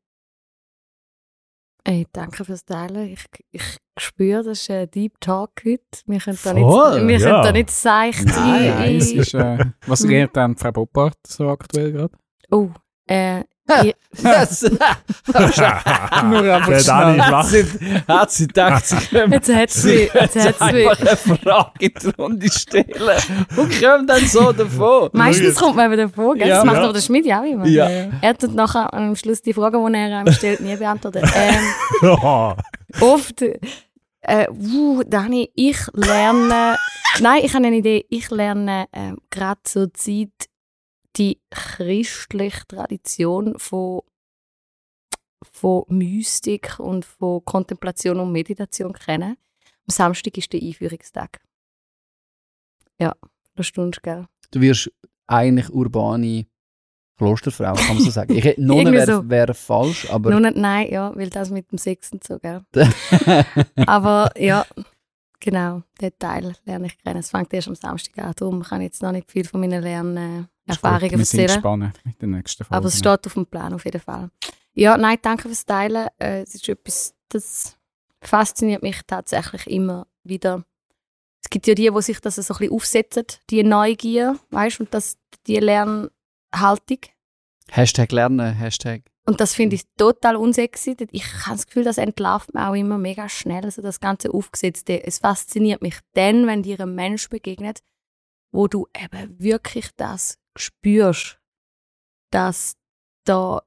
[1.85, 3.09] Ey, danke fürs Teilen.
[3.13, 5.83] Ich, ich spüre, das ist ein Deep Talk heute.
[6.07, 7.31] Wir können da Voll, nicht, wir ja.
[7.31, 11.49] können da nicht seicht Nein, ein- Nein, ist, äh, was lehrt dann Frau Boppard so
[11.49, 12.15] aktuell gerade?
[12.51, 12.71] Oh,
[13.07, 13.43] äh,
[14.23, 14.63] Das,
[16.25, 18.09] Nur Der Dani ist wach.
[18.09, 20.41] hat sie gedacht, jetzt hat sie, jetzt hat sie
[20.89, 22.87] einfach eine Frage in die Runde stellen
[23.57, 25.11] und kommen dann so davon.
[25.13, 26.49] Meistens kommt man eben davor, gell?
[26.49, 26.57] Ja.
[26.57, 26.85] das macht Ja.
[26.85, 27.67] aber der Schmidt ja auch immer.
[27.67, 27.89] Ja.
[28.23, 31.23] Er tut nachher am Schluss die Fragen, die er einem stellt, nie beantworten.
[31.35, 31.65] Ähm,
[32.03, 32.57] Ja.
[33.01, 36.77] oft, äh, uh, Dani, ich lerne,
[37.21, 40.48] nein, ich habe eine Idee, ich lerne ähm, gerade zur Zeit
[41.17, 44.03] die christliche Tradition von,
[45.43, 49.37] von Mystik und von Kontemplation und Meditation kennen,
[49.89, 51.41] Am Samstag ist der Einführungstag.
[53.01, 53.15] Ja,
[53.57, 54.27] eine Stunde, gell?
[54.51, 54.91] Du wirst
[55.27, 56.47] eigentlich urbane
[57.17, 58.35] Klosterfrau, kann man so sagen.
[58.35, 59.29] Ich Nonne wäre so.
[59.29, 62.63] wär falsch, aber nicht, nein, ja, weil das mit dem Sex und so, gell?
[63.87, 64.65] Aber ja,
[65.41, 67.19] genau, den Teil lerne ich kennen.
[67.19, 69.83] Es fängt erst am Samstag an, darum kann ich jetzt noch nicht viel von meinen
[69.83, 71.47] Lernerfahrungen Ist gut, Wir sind erzählen.
[71.49, 72.77] gespannt mit der nächsten Folge.
[72.77, 74.31] Aber es steht auf dem Plan auf jeden Fall.
[74.75, 76.09] Ja, nein, danke fürs Teilen.
[76.19, 77.77] Äh, es ist etwas, das
[78.21, 80.65] fasziniert mich tatsächlich immer wieder.
[81.43, 84.93] Es gibt ja die, die sich das so ein bisschen aufsetzen, die Neugier, weißt und
[84.93, 86.99] das, die Lernhaltung.
[87.71, 89.03] Hashtag lernen, Hashtag.
[89.25, 90.97] Und das finde ich total unsexy.
[91.11, 95.05] Ich habe das Gefühl, das entlarvt mir auch immer mega schnell, also das ganze Aufgesetzte.
[95.05, 97.81] Es fasziniert mich dann, wenn dir ein Mensch begegnet,
[98.53, 101.39] wo du eben wirklich das spürst,
[102.31, 102.75] dass
[103.25, 103.63] da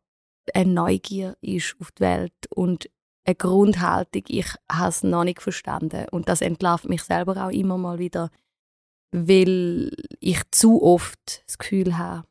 [0.53, 2.89] eine Neugier ist auf die Welt und
[3.25, 4.23] eine Grundhaltung.
[4.27, 6.07] Ich habe es noch nicht verstanden.
[6.11, 8.29] Und das entlarvt mich selber auch immer mal wieder,
[9.11, 12.27] weil ich zu oft das Gefühl habe,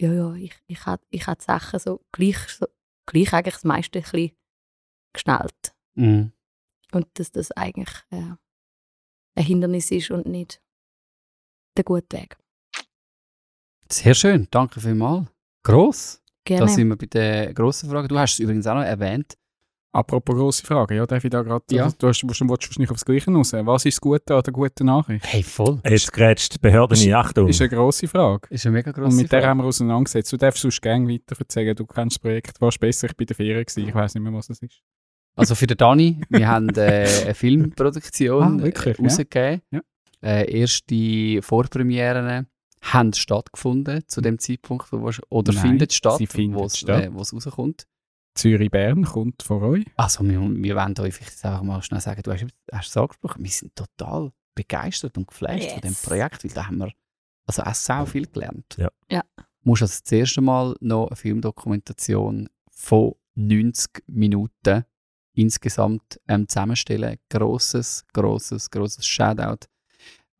[0.00, 2.66] ja, ja, ich, ich habe ich hab die Sachen so gleich, so
[3.06, 4.32] gleich eigentlich das meiste ein bisschen
[5.12, 5.74] geschnallt.
[5.94, 6.32] Mhm.
[6.92, 8.34] Und dass das eigentlich äh,
[9.34, 10.60] ein Hindernis ist und nicht
[11.76, 12.36] der gute Weg.
[13.92, 15.26] Sehr schön, danke vielmals.
[15.62, 16.20] Gross.
[16.44, 16.68] Da Gerne.
[16.72, 18.08] sind wir bei der grossen Frage.
[18.08, 19.34] Du hast es übrigens auch noch erwähnt.
[19.94, 21.90] Apropos grosse Frage, ja, darf ich da gerade, Ja.
[21.98, 23.52] du hast, du willst wahrscheinlich aufs Gleiche raus.
[23.52, 25.26] Was ist das Gute an der guten Nachricht?
[25.26, 25.80] Hey, voll.
[25.86, 27.46] Jetzt grätscht die Behörde in Achtung.
[27.48, 28.48] ist eine grosse Frage.
[28.48, 29.50] Ist eine mega grosse Und mit der Frage.
[29.50, 30.32] haben wir auseinandergesetzt.
[30.32, 31.76] Du darfst sonst gerne weiter erzählen.
[31.76, 32.58] Du kennst das Projekt.
[32.62, 33.86] Warst besser, ich bin in der Ferien gewesen.
[33.86, 34.80] Ich weiß nicht mehr, was es ist.
[35.36, 39.08] Also für den Dani, wir haben äh, eine Filmproduktion Ah, wirklich, äh, ja?
[39.08, 39.62] rausgegeben.
[39.70, 39.80] Ja.
[40.22, 42.46] Äh, erste Vorpremieren
[42.82, 46.78] haben stattgefunden zu dem Zeitpunkt, wo es- oder Nein, findet statt, sie findet wo es
[46.78, 47.04] statt.
[47.04, 47.86] äh, rauskommt.
[48.34, 49.84] Zürich-Bern kommt von euch.
[49.96, 52.96] Also wir, wir wollen euch vielleicht jetzt einfach mal schnell sagen, du hast, hast es
[52.96, 56.02] angesprochen, wir sind total begeistert und geflasht von dem Yes.
[56.02, 56.92] Projekt, weil da haben wir
[57.46, 58.76] also auch sehr viel gelernt.
[58.78, 58.88] Ja.
[59.10, 59.22] Ja.
[59.36, 64.84] Du musst also das erste Mal noch eine Filmdokumentation von 90 Minuten
[65.34, 67.18] insgesamt ähm, zusammenstellen.
[67.30, 69.66] Grosses, grosses, grosses Shoutout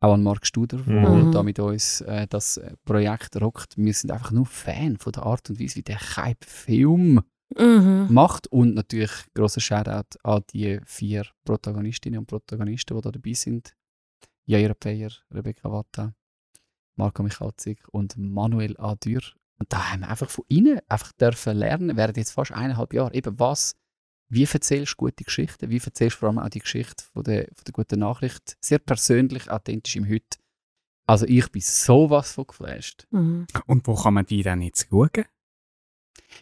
[0.03, 1.31] auch an Mark Studer, der Mhm.
[1.31, 3.77] da mit uns äh, das äh, Projekt rockt.
[3.77, 7.21] Wir sind einfach nur Fan von der Art und Weise, wie der Hype Film
[7.57, 8.07] Mhm.
[8.09, 13.73] macht und natürlich grosser Shoutout an die vier Protagonistinnen und Protagonisten, die da dabei sind.
[14.45, 16.13] Jaira Peyer, Rebecca Watta,
[16.95, 19.21] Marco Michalzig und Manuel Adür.
[19.59, 23.13] Und da haben wir einfach von ihnen einfach dürfen lernen, während jetzt fast eineinhalb Jahre,
[23.13, 23.75] eben was,
[24.33, 27.45] wie erzählst du gute Geschichten, wie erzählst du vor allem auch die Geschichte von der,
[27.53, 30.37] von der guten Nachricht, sehr persönlich, authentisch im Heute.
[31.05, 33.07] Also ich bin sowas von geflasht.
[33.11, 33.47] Mhm.
[33.67, 35.25] Und wo kann man die dann jetzt schauen?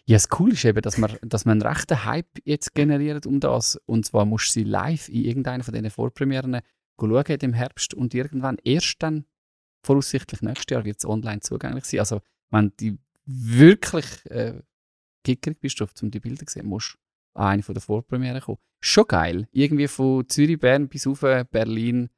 [0.05, 3.39] Ja, das Coole ist eben, dass man, dass man einen rechten Hype jetzt generiert um
[3.39, 3.75] das.
[3.85, 6.61] Und zwar musst du sie live in irgendeiner von diesen Vorpremieren
[6.99, 9.25] schauen im Herbst und irgendwann erst dann,
[9.83, 12.01] voraussichtlich nächstes Jahr, wird es online zugänglich sein.
[12.01, 14.61] Also, wenn du wirklich äh,
[15.23, 16.97] gickerig bist, um die Bilder zu sehen, musst du
[17.33, 18.59] eine von der Vorpremieren kommen.
[18.79, 19.47] Schon geil.
[19.51, 22.09] Irgendwie von Zürich, Bern bis auf äh, Berlin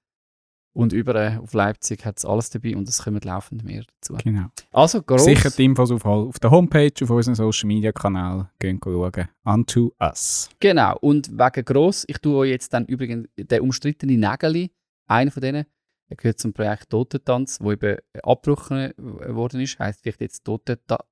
[0.74, 4.16] und über äh, auf Leipzig hat es alles dabei und es kommen laufend mehr dazu.
[4.24, 4.48] Genau.
[4.72, 5.24] Also, gross.
[5.24, 8.50] Sicher die Infos auf, auf der Homepage, auf unserem Social Media Kanal.
[8.58, 9.30] Gehen schauen.
[9.44, 10.50] Unto us.
[10.60, 14.72] Genau, und wegen gross, ich tue euch jetzt dann übrigens der umstrittene Nägeli,
[15.06, 15.66] einer von denen,
[16.10, 21.04] der gehört zum Projekt Totentanz, wo eben abgebrochen äh, worden ist, heisst vielleicht jetzt Totentanz.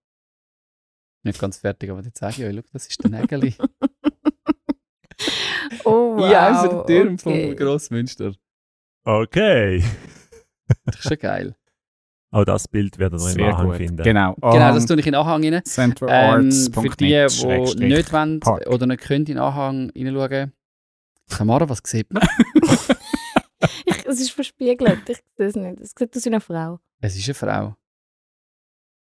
[1.24, 3.54] Nicht ganz fertig, aber jetzt sage ich euch, das ist der Nägeli.
[5.84, 6.32] Oh, wow.
[6.32, 7.48] ja, außer der Türm okay.
[7.48, 8.34] vom Grossmünster.
[9.04, 9.84] Okay.
[10.86, 11.56] Das ist schon geil.
[12.32, 13.76] Auch das Bild werdet ihr im Anhang gut.
[13.76, 14.04] finden.
[14.04, 14.36] Genau.
[14.36, 15.54] Genau, das tue ich in den Anhang rein.
[15.56, 18.68] Ähm, centralarts.net für die, die nicht wollen Park.
[18.68, 20.54] oder nicht können in den Anhang hineinschauen.
[21.28, 22.24] Tamara, was sieht man?
[23.86, 25.80] Ich, es ist verspiegelt, ich sehe es nicht.
[25.82, 26.80] Es sieht aus wie eine Frau.
[27.00, 27.76] Es ist eine Frau.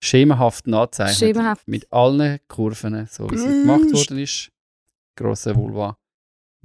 [0.01, 1.17] Schemenhaft nachzeichnet.
[1.17, 1.67] Schemenhaft.
[1.67, 4.49] Mit allen Kurven, so wie sie gemacht worden ist.
[5.17, 5.97] Grosse Vulva,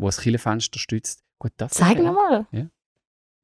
[0.01, 1.23] wo ein Killenfenster stützt.
[1.39, 2.47] Gut, das Zeig ist nochmal.
[2.53, 2.67] Ja.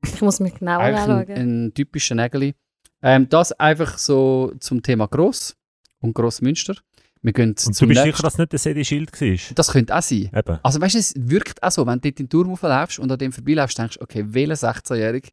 [0.05, 1.37] Ich muss mich genauer eigentlich ein, anschauen.
[1.67, 2.55] ein typischer Nägeli.
[3.03, 5.57] Ähm, das einfach so zum Thema Gross
[6.01, 6.75] und Grossmünster.
[7.23, 8.17] Wir gehen Und du zum bist nächsten.
[8.17, 9.55] sicher, dass nicht der Sedi Schild war?
[9.55, 10.31] Das könnte auch sein.
[10.35, 10.59] Eben.
[10.63, 13.11] Also weißt du, es wirkt auch so, wenn du dort in den Turm raufläufst und
[13.11, 15.31] an dem vorbeiläufst, denkst du, okay, welcher 16-Jährige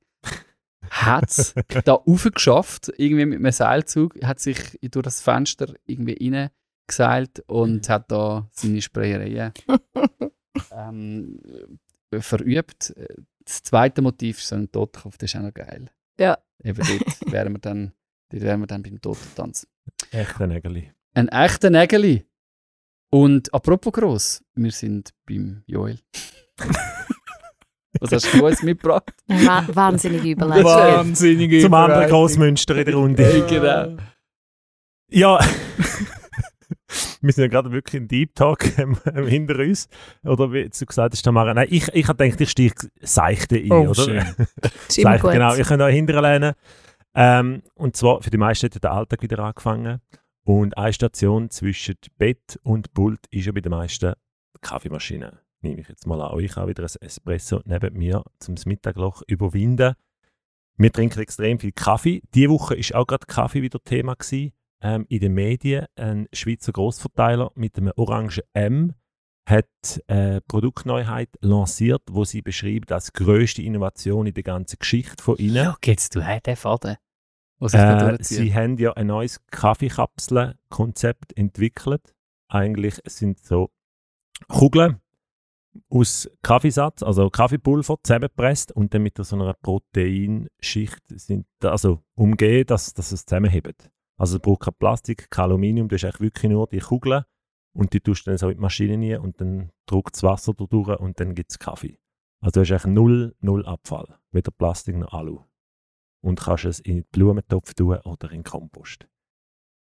[0.90, 1.54] hat es
[1.86, 6.18] da raufgeschafft, irgendwie mit einem Seilzug, hat sich durch das Fenster irgendwie
[6.90, 9.54] reingeseilt und hat da seine Sprayereien
[10.72, 11.40] ähm,
[12.20, 12.94] verübt.
[13.46, 15.90] Das zweite Motiv ist so ein Totenkopf, das ist auch noch geil.
[16.20, 16.38] Ja.
[16.64, 17.92] Eben dort wären wir dann,
[18.30, 19.68] dort wären wir dann beim Totentanz.
[20.12, 20.92] Echter Nägeli.
[21.14, 22.26] Ein echter Nägeli.
[23.10, 26.00] Und apropos gross, wir sind beim Joel.
[28.00, 29.14] Was hast du uns mitgebracht?
[29.28, 30.66] Wa- Wahnsinnige Überleitung.
[30.66, 32.10] Wahnsinnige Zum anderen.
[32.10, 33.46] Grossmünster in der Runde.
[33.48, 33.98] genau.
[35.12, 35.40] Ja,
[37.22, 39.88] wir sind ja gerade wirklich in Deep Talk ähm, hinter uns.
[40.24, 41.54] Oder wie du gesagt hast, Tamara.
[41.54, 43.96] Nein, ich, ich habe gedacht, ich steige seichte ein, Oh, oder?
[43.96, 44.24] schön.
[44.88, 45.32] Seichte, gut.
[45.34, 46.54] genau, ihr könnt euch hinterher lehnen.
[47.16, 50.00] Ähm, und zwar, für die meisten hat ja der Alltag wieder angefangen.
[50.46, 54.14] Und eine Station zwischen Bett und Pult ist ja bei den meisten
[54.62, 55.40] Kaffeemaschine.
[55.62, 56.40] Nehme ich jetzt mal an.
[56.40, 59.94] Ich habe wieder ein Espresso neben mir zum Mittagloch überwinden.
[60.76, 62.22] Wir trinken extrem viel Kaffee.
[62.34, 64.52] Diese Woche ist auch gerade Kaffee wieder Thema gewesen.
[64.84, 68.94] Ähm, in den Medien ein Schweizer Großverteiler mit einem orangen M
[69.46, 69.68] hat
[70.08, 75.56] eine Produktneuheit lanciert, wo sie beschreibt als größte Innovation in der ganzen Geschichte von ihnen.
[75.56, 76.98] Ja, geht's du, hey, der Faden.
[77.60, 82.14] Was Äh, sie haben ja ein neues Kaffeekapseln-Konzept entwickelt.
[82.50, 83.72] Eigentlich es sind so
[84.50, 85.00] Kugeln
[85.90, 92.94] aus Kaffeesatz, also Kaffeepulver zusammengepresst und dann mit so einer Proteinschicht sind, also umgehen, dass,
[92.94, 93.90] dass es zusammenhebt.
[94.18, 97.24] Also es braucht kein Plastik, kein Aluminium, du hast eigentlich wirklich nur die Kugeln
[97.76, 100.54] und die tust du dann so in die Maschine rein und dann drückt das Wasser
[100.54, 101.98] da durch und dann gibt es Kaffee.
[102.42, 105.42] Also du hast eigentlich null, null Abfall, weder Plastik noch Alu
[106.22, 109.08] und kannst es in den Blumentopf tun oder in den Kompost.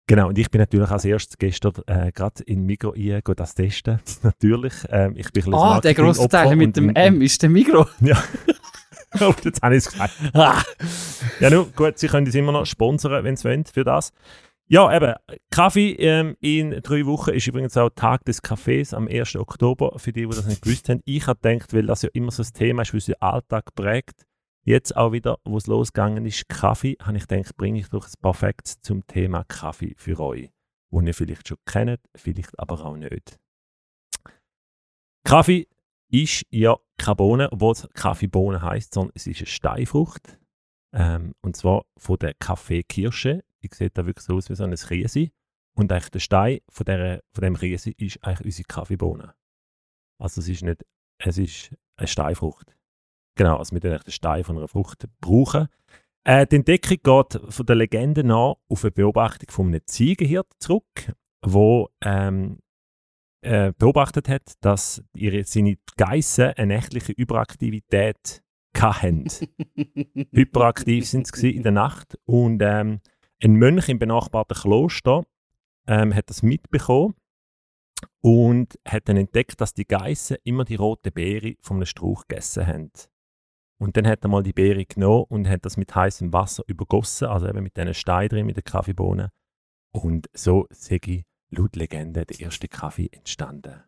[0.07, 3.99] Genau, und ich bin natürlich als erstes gestern äh, gerade in Migro go das testen.
[4.21, 4.73] natürlich.
[4.89, 7.87] Ähm, ich bin ein Ah, der grosse Teil mit dem M ist der Migro.
[8.01, 8.21] Ja.
[9.21, 10.13] oh, jetzt habe ich es gesagt.
[11.39, 14.11] Ja, nun, gut, Sie können uns immer noch sponsern, wenn Sie wollen, für das.
[14.67, 15.13] Ja, eben,
[15.51, 19.35] Kaffee ähm, in drei Wochen ist übrigens auch Tag des Kaffees am 1.
[19.35, 21.01] Oktober, für die, die das nicht gewusst haben.
[21.05, 24.25] Ich habe gedacht, weil das ja immer so ein Thema ist, was unseren Alltag prägt,
[24.63, 28.13] jetzt auch wieder, wo es losgegangen ist, Kaffee, habe ich gedacht, bringe ich doch ein
[28.19, 30.49] Perfekt zum Thema Kaffee für euch,
[30.89, 33.37] wo ihr vielleicht schon kennt, vielleicht aber auch nicht.
[35.23, 35.67] Kaffee
[36.23, 40.39] ist ja keine Bohne, obwohl es Kaffeebohne heißt, sondern es ist eine Steinfrucht.
[40.93, 43.43] Ähm, und zwar von der Kaffeekirsche.
[43.61, 45.29] Die sieht da wirklich so aus wie so ein Riese.
[45.77, 49.35] Und eigentlich der Stein von, der, von dem Riese ist eigentlich unsere Kaffeebohne.
[50.21, 50.85] Also es ist nicht,
[51.21, 52.75] es ist eine Steinfrucht.
[53.37, 55.67] Genau, also wir den Stein von einer Frucht brauchen.
[56.23, 61.13] Äh, die Entdeckung geht von der Legende nach auf eine Beobachtung von einem Ziegenhirt zurück,
[61.45, 62.59] wo ähm,
[63.45, 68.43] äh, beobachtet hat, dass ihre, seine Geissen eine nächtliche Überaktivität
[68.77, 69.25] hatten.
[70.31, 72.99] Hyperaktiv sind sie in der Nacht und ähm,
[73.43, 75.23] ein Mönch im benachbarten Kloster
[75.87, 77.15] ähm, hat das mitbekommen
[78.21, 82.67] und hat dann entdeckt, dass die Geissen immer die rote Beere von einem Strauch gegessen
[82.67, 82.91] haben.
[83.77, 87.27] Und dann hat er mal die Beere genommen und hat das mit heißem Wasser übergossen,
[87.27, 89.29] also eben mit diesen Steinen drin, mit den Kaffeebohnen.
[89.91, 93.83] Und so sage ich laut Legende der erste Kaffee entstanden.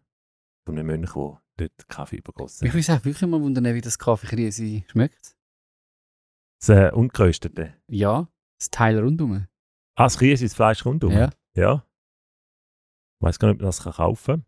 [0.65, 2.88] Von einem Mönch, der dort Kaffee übergossen Mich hat.
[2.88, 5.36] würde auch wirklich mal wundern, wie das Kaffeekrise schmeckt.
[6.60, 7.74] Das äh, ungeröstete.
[7.88, 8.28] Ja,
[8.60, 9.48] das Teil rundum.
[9.96, 11.12] Ah, das Riese ist Fleisch rundum.
[11.12, 11.30] Ja.
[11.56, 11.86] Ja.
[13.20, 14.46] Ich weiß gar nicht, ob man das kaufen kann.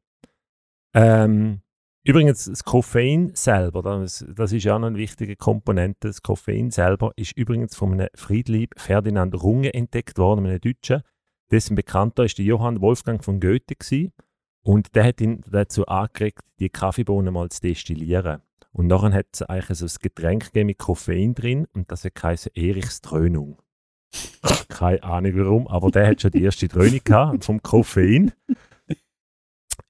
[0.93, 1.61] Ähm,
[2.03, 6.07] übrigens, das Koffein selber, das, das ist ja eine wichtige Komponente.
[6.07, 11.03] Das Koffein selber ist übrigens von einem Friedlieb Ferdinand Runge entdeckt worden, einem Deutschen.
[11.51, 14.13] Dessen Bekannter ist der Johann Wolfgang von Goethe gewesen.
[14.61, 18.41] Und der hat ihn dazu angeregt, die Kaffeebohnen mal zu destillieren.
[18.71, 22.51] Und nachher hat es eigentlich so ein Getränk gegeben mit Koffein drin und das geheißen
[22.53, 23.61] Erichs Dröhnung.
[24.67, 28.31] Keine Ahnung warum, aber der hat schon die erste Dröhnung gehabt vom Koffein.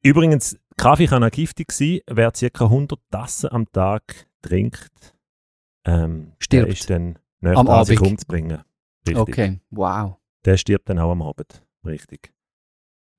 [0.02, 2.00] Übrigens, Kaffee kann auch giftig sein.
[2.08, 2.64] Wer ca.
[2.66, 5.16] 100 Tassen am Tag trinkt,
[5.86, 6.72] ähm, der Stirbt.
[6.72, 8.02] ist dann näher Am Abend.
[8.02, 8.62] umzubringen.
[9.08, 9.18] Richtig.
[9.18, 10.19] Okay, wow.
[10.46, 11.64] Der stirbt dann auch am Abend.
[11.86, 12.32] Richtig.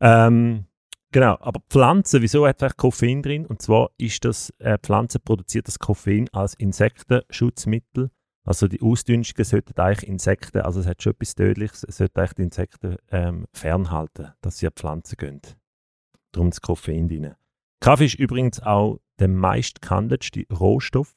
[0.00, 0.66] Ähm,
[1.12, 3.46] genau, aber Pflanzen, wieso hat vielleicht Koffein drin?
[3.46, 8.11] Und zwar ist das, äh, Pflanzen produziert das Koffein als Insektenschutzmittel.
[8.44, 12.35] Also die Ausdünstungen sollten eigentlich Insekten, also es hat schon etwas Tödliches, es sollte eigentlich
[12.35, 15.40] die Insekten ähm, fernhalten, dass sie an Pflanzen gehen.
[16.33, 17.35] Darum das Koffein drin.
[17.80, 21.14] Kaffee ist übrigens auch der meistgehandeltste Rohstoff,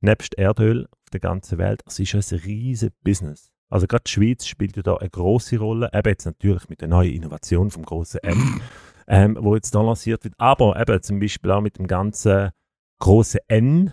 [0.00, 1.82] nebst Erdöl auf der ganzen Welt.
[1.86, 3.50] Es ist ein riesiges Business.
[3.70, 6.88] Also gerade die Schweiz spielt ja da eine große Rolle, eben jetzt natürlich mit der
[6.88, 8.60] neuen Innovation vom großen M,
[9.06, 12.50] ähm, wo jetzt da lanciert wird, aber eben zum Beispiel auch mit dem ganzen
[12.98, 13.92] großen N,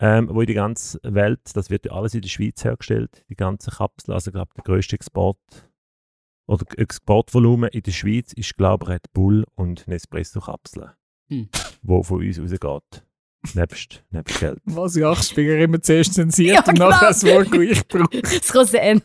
[0.00, 3.36] ähm, wo in die ganze Welt, das wird ja alles in der Schweiz hergestellt, die
[3.36, 5.38] ganze Kapsel, also ich glaube der größte Export
[6.46, 10.90] oder Exportvolumen in der Schweiz ist glaube ich Red Bull und Nespresso Kapseln,
[11.28, 11.50] Hm.
[11.82, 13.04] wo von uns rausgeht,
[13.54, 14.58] nebst, nebst Geld.
[14.64, 17.08] Was ich Achtspiegel immer zuerst zensiert Ja, und nachher genau.
[17.08, 18.22] das Wort, das ich brauche.
[18.22, 19.02] Das große N.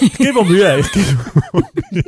[0.00, 2.04] Ich gebe mir Mühe, ich gebe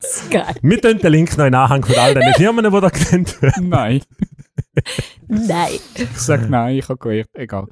[0.00, 0.54] das ist geil.
[0.62, 3.68] Wir tun den Link noch in Anhang von all den Firmen, die da genannt werden.
[3.68, 4.02] Nein.
[5.26, 5.78] Nein.
[5.94, 7.28] Ich sage nein, ich habe gehört.
[7.34, 7.66] Egal.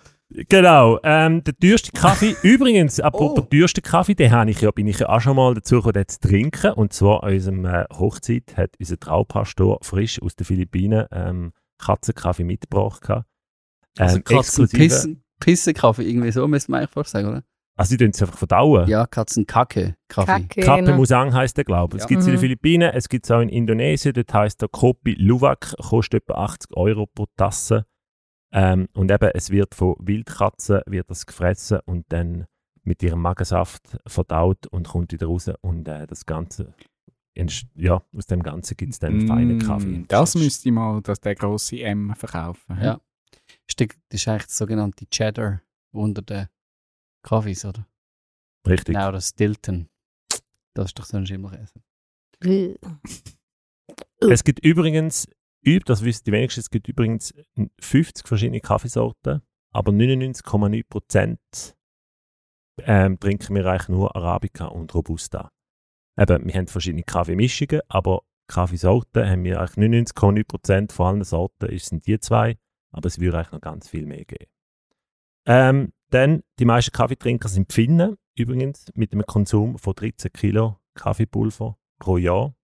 [0.49, 3.49] Genau, ähm, der teuerste Kaffee, übrigens, apropos Oh.
[3.49, 6.19] teuerste Kaffee, den habe ich ja, bin ich ja auch schon mal dazu gekommen, zu
[6.21, 6.73] trinken.
[6.73, 12.43] Und zwar an unserem äh, Hochzeit hat unser Traupastor frisch aus den Philippinen ähm, Katzenkaffee
[12.45, 13.09] mitgebracht.
[13.09, 17.43] Also Ähm, Katzen exklusive- pissen, Pissenkaffee, irgendwie so müsste man eigentlich fast sagen, oder?
[17.77, 18.89] Also, sie tun es einfach verdauen.
[18.89, 20.27] Ja, Katzenkacke, Kaffee.
[20.43, 20.61] Kacke.
[20.61, 20.97] Kape genau.
[20.97, 22.03] Musang heisst der, glaube ich.
[22.03, 22.09] Es Ja.
[22.09, 22.41] gibt es in den Mhm.
[22.43, 24.15] Philippinen, es gibt es auch in Indonesien.
[24.15, 27.85] Dort heisst der Kopi Luwak, kostet etwa 80 Euro pro Tasse.
[28.57, 32.47] Ähm, und eben, es wird von Wildkatzen wird das gefressen und dann
[32.85, 35.51] mit ihrem Magensaft verdaut und kommt wieder raus.
[35.61, 36.73] Und äh, das Ganze,
[37.75, 40.05] ja, aus dem Ganzen gibt es dann feinen Mm, Kaffee.
[40.07, 42.79] Das müsste ich mal, dass der grosse M verkaufen.
[42.81, 43.01] Ja.
[43.67, 46.47] Das ist eigentlich das sogenannte Cheddar unter den
[47.23, 47.85] Kaffees, oder?
[48.69, 48.95] Richtig.
[48.95, 49.89] Genau, das Stilton.
[50.75, 51.83] Das ist doch so ein Schimmelkäse.
[54.21, 55.27] Es gibt übrigens,
[55.65, 57.35] üb- das wissen die wenigsten, es gibt übrigens
[57.81, 61.75] 50 verschiedene Kaffeesorten, aber 99,9%
[62.83, 65.51] ähm, trinken wir eigentlich nur Arabica und Robusta.
[66.19, 72.07] Eben, wir haben verschiedene Kaffeemischungen, aber Kaffeesorten haben wir eigentlich 99,9% von allen Sorten sind
[72.07, 72.59] die zwei,
[72.93, 74.47] aber es würde eigentlich noch ganz viel mehr geben.
[75.47, 81.77] Ähm, dann, die meisten Kaffeetrinker sind Finnen, übrigens mit einem Konsum von 13 Kilo Kaffeepulver
[81.99, 82.55] pro Jahr.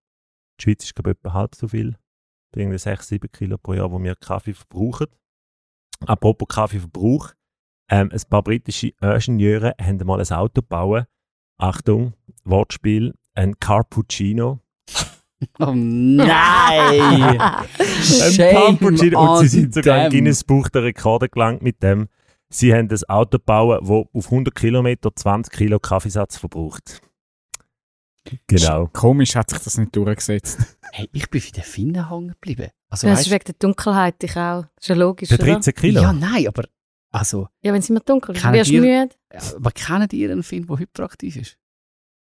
[0.58, 1.96] Die Schweiz ist, glaube ich, etwa halb so viel.
[2.56, 5.06] Irgendwie 6, 7 Kilo pro Jahr, wo wir Kaffee verbrauchen.
[6.06, 7.32] Apropos Kaffeeverbrauch.
[7.90, 11.04] Ähm, ein paar britische Ingenieure haben mal ein Auto gebaut.
[11.58, 14.60] Achtung, Wortspiel, ein Carpuccino.
[15.58, 17.40] Oh nein!
[17.40, 19.38] Ein Carpuccino.
[19.38, 20.10] Und sie sind sogar im them.
[20.10, 22.08] Guinness Buch der Rekorde gelangt mit dem.
[22.50, 27.00] Sie haben ein Auto gebaut, das auf 100 Kilometer 20 Kilo Kaffeesatz verbraucht.
[28.46, 28.86] Genau.
[28.92, 30.58] Komisch hat sich das nicht durchgesetzt.
[30.92, 32.68] Hey, ich bin bei den Finnen hängen geblieben.
[32.88, 34.62] Also, Das weißt, ist wegen der Dunkelheit, ich auch.
[34.74, 35.44] Das ist ja logisch, Für oder?
[35.44, 36.02] 13 Kilo?
[36.02, 36.64] ja, nein, aber
[37.12, 39.08] also, Ja, wenn es immer dunkel ist, Kennen wirst du müde.
[39.54, 41.56] aber kennt ihr einen Film, der hyperaktiv ist?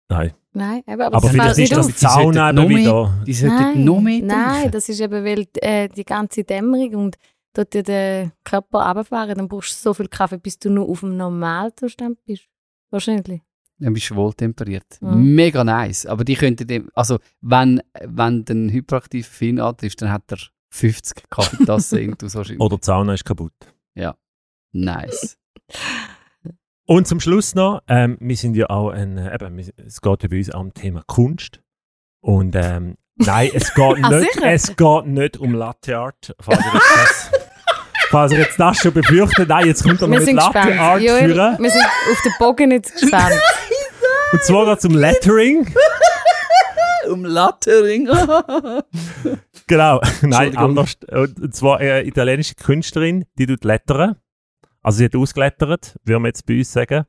[0.08, 0.34] Nein.
[0.54, 1.92] Nein, eben, aber, Aber das vielleicht ist nicht das auf.
[1.92, 3.22] die Sauna eben noch wieder.
[3.24, 7.16] Die sollten Nein, noch mehr nein, das ist eben, weil äh, die ganze Dämmerung und
[7.52, 10.98] dort dir den Körper runterfahren, dann brauchst du so viel Kaffee, bis du nur auf
[11.00, 12.48] dem Normalzustand bist.
[12.90, 13.42] Wahrscheinlich.
[13.80, 15.00] Dann bist du wohltemperiert.
[15.00, 15.34] Mhm.
[15.34, 16.06] Mega nice.
[16.06, 20.38] Aber die könnten dem, also wenn, wenn du einen hyperaktiven Finn antriffst, dann hat er
[20.70, 22.60] 50 Kaffeetassen irgendwo so schön.
[22.60, 23.52] Oder die Sauna ist kaputt.
[24.72, 25.38] Nice.
[26.86, 30.28] Und zum Schluss noch, ähm, wir sind ja auch ein, äh, eben, es geht ja
[30.28, 31.60] bei uns auch um Thema Kunst.
[32.20, 36.34] Und ähm, nein, es geht, Ah, nicht, es geht nicht um Latte Art.
[36.40, 37.30] Falls ihr das,
[38.10, 40.80] falls ihr jetzt das schon befürchtet, nein, jetzt kommt er noch Wir mit Latte.
[40.80, 41.58] Art Joel, führen.
[41.58, 43.34] wir sind auf den Bogen jetzt gespannt.
[44.32, 45.74] Und zwar geht es um Lettering.
[47.10, 48.08] um Lattering.
[49.70, 50.96] Genau, nein, anders.
[51.12, 54.16] Und zwar eine italienische Künstlerin, die tut lettern.
[54.80, 57.04] Also sie hat ausgelettert, würde man jetzt bei uns sagen.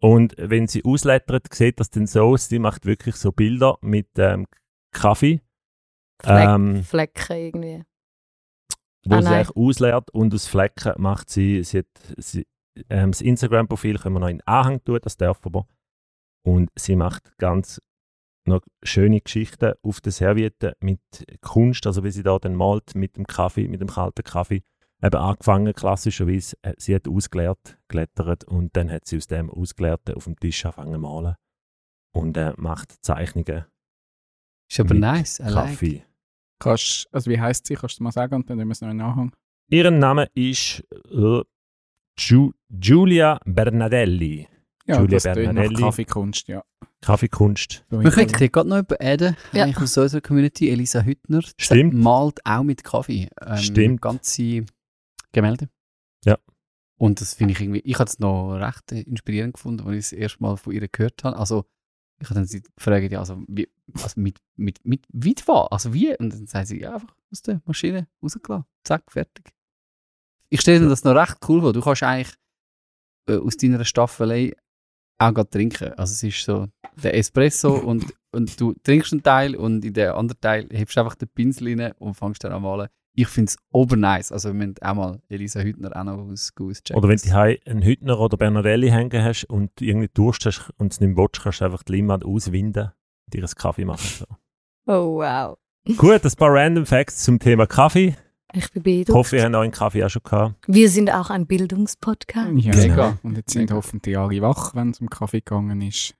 [0.00, 4.08] Und wenn sie auslettert, sieht das dann so aus, sie macht wirklich so Bilder mit
[4.18, 4.48] ähm,
[4.90, 5.42] Kaffee,
[6.20, 7.84] Fleck, ähm, Flecken irgendwie.
[9.04, 9.34] Wo Ah, sie nein.
[9.46, 11.86] eigentlich ausleert und aus Flecken macht sie, sie, hat,
[12.18, 12.46] sie
[12.88, 15.66] ähm, das Instagram-Profil können wir noch in den Anhang tun, das darf aber.
[16.44, 17.80] Und sie macht ganz
[18.44, 21.00] noch schöne Geschichten auf der Serviette mit
[21.40, 24.62] Kunst, also wie sie da dann malt mit dem Kaffee, mit dem kalten Kaffee.
[25.00, 30.14] Eben angefangen klassischerweise, äh, sie hat ausgeleert, gelettert und dann hat sie aus dem Ausgelehrten
[30.14, 31.34] auf dem Tisch angefangen zu malen
[32.14, 33.64] und äh, macht Zeichnungen
[34.70, 35.40] Ist aber mit nice.
[35.40, 36.06] I like.
[36.62, 37.74] Kannst, also wie heisst sie?
[37.74, 39.32] Kannst du mal sagen und dann nehmen wir es noch in den Anhang.
[39.70, 41.40] Ihren Name ist äh,
[42.18, 44.48] Giu- Giulia Bernadelli.
[44.86, 45.76] Ja, Julia das Bernardelli.
[45.76, 46.62] Kaffeekunst, ja.
[47.00, 47.84] Kaffeekunst.
[47.90, 49.64] Wir hier gerade noch jemanden adden, Ja.
[49.64, 51.40] eigentlich aus unserer Community, Elisa Hüttner.
[51.58, 51.94] Stimmt.
[51.94, 53.28] malt auch mit Kaffee.
[53.40, 54.02] Ähm, Stimmt.
[54.02, 54.64] Ganze
[55.32, 55.68] Gemälde.
[56.24, 56.38] Ja.
[56.98, 60.12] Und das finde ich irgendwie, ich habe es noch recht inspirierend gefunden, als ich es
[60.12, 61.36] erst mal von ihr gehört habe.
[61.36, 61.64] Also,
[62.22, 65.72] ich habe dann sie gefragt, ja, also, wie, also mit, mit, mit, wie was?
[65.72, 66.16] Also wie?
[66.16, 68.64] Und dann sagt sie, ja, einfach aus der Maschine rausgelassen.
[68.84, 69.52] Zack, fertig.
[70.48, 71.72] Ich stelle mir das noch recht cool vor.
[71.72, 72.32] Du kannst eigentlich
[73.28, 74.54] äh, aus deiner Staffelei
[75.18, 75.92] auch gerade trinken.
[75.94, 76.68] Also es ist so
[77.02, 81.00] der Espresso und, und du trinkst einen Teil und in den anderen Teil hebst du
[81.00, 82.88] einfach den Pinsel rein und fängst dann an malen.
[83.14, 84.32] Ich finde es obernice.
[84.32, 86.96] Also wir müssen auch mal Elisa Hüttner auch noch aus auschecken.
[86.96, 91.00] Oder wenn du einen Hüttner oder Bernadelli hängen hast und irgendwie Durst hast und es
[91.00, 92.84] nicht willst, kannst du einfach die Limmat auswinden
[93.26, 94.06] und dir einen Kaffee machen.
[94.18, 94.26] So.
[94.86, 95.58] Oh, wow.
[95.96, 98.16] Gut, ein paar Random Facts zum Thema Kaffee.
[98.54, 99.14] Ich bin Ich beeindruckt.
[99.18, 100.54] hoffe, ihr habt euren Kaffee auch schon gehabt.
[100.66, 102.50] Wir sind auch ein Bildungspodcast.
[102.56, 102.82] Ja, Genau.
[102.88, 103.18] mega.
[103.22, 106.14] Und jetzt sind hoffentlich alle wach, wenn es um Kaffee gegangen ist.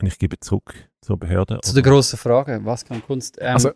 [0.00, 1.60] Und ich gebe zurück zur Behörde.
[1.62, 3.38] Zu der grossen Frage, was kann Kunst?
[3.40, 3.70] Ähm, Also,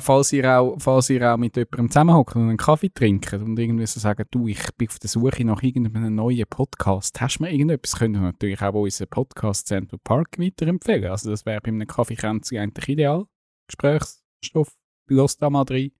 [0.00, 3.86] falls ihr, auch, falls ihr auch mit jemandem zusammenhockt und einen Kaffee trinkt und irgendwie
[3.86, 7.52] so sagen, du, ich bin auf der Suche nach irgendeinem neuen Podcast, hast du mir
[7.52, 11.10] irgendetwas, könnt ihr natürlich auch unseren Podcast Central Park weiterempfehlen.
[11.10, 13.26] Also das wäre bei einem Kaffeekränzchen eigentlich ideal.
[13.68, 14.74] Gesprächsstoff,
[15.08, 15.92] los da mal rein.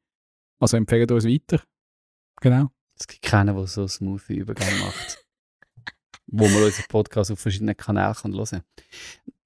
[0.58, 1.62] Also empfehlt uns weiter.
[2.40, 2.70] Genau.
[2.98, 5.24] Es gibt keinen, der so einen smooth Übergang macht.
[6.26, 8.62] wo man unseren Podcast auf verschiedenen Kanälen hören kann.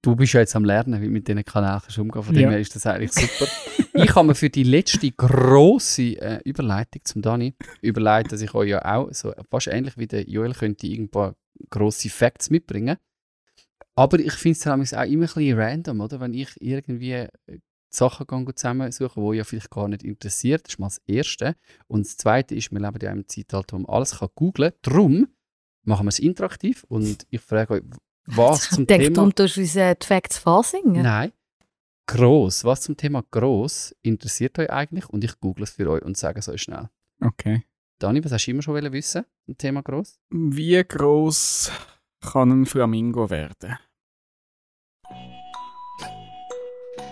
[0.01, 2.41] Du bist ja jetzt am Lernen, wie du mit diesen Kanälen umgehen Von Ja.
[2.41, 3.51] dem her ist das eigentlich super.
[3.93, 8.69] ich habe mir für die letzte grosse äh, Überleitung zum Dani überlegt, dass ich euch
[8.69, 11.33] ja auch, so fast ähnlich wie der Joel, könnte irgendwo
[11.69, 12.97] grosse Facts mitbringen.
[13.95, 16.21] Aber ich finde es auch immer ein bisschen random, oder?
[16.21, 17.29] Wenn ich irgendwie äh,
[17.89, 20.65] Sachen gehe zusammensuche, die ja vielleicht gar nicht interessiert.
[20.65, 21.55] Das ist mal das Erste.
[21.87, 24.71] Und das Zweite ist, wir leben ja in einem Zeitalter, wo man alles kann googlen
[24.71, 24.79] kann.
[24.83, 25.27] Darum
[25.83, 27.81] machen wir es interaktiv und ich frage euch,
[28.35, 29.15] was ich zum denke, Thema...
[29.15, 31.03] darum tust du uns äh, die Facts vorsingen.
[31.03, 31.31] Nein.
[32.07, 32.63] Gross.
[32.63, 35.07] Was zum Thema gross interessiert euch eigentlich?
[35.09, 36.89] Und ich google es für euch und sage es euch schnell.
[37.21, 37.63] Okay.
[37.99, 40.19] Dani, was hast du immer schon wollen wissen zum Thema gross?
[40.29, 41.71] Wie groß
[42.21, 43.77] kann ein Flamingo werden?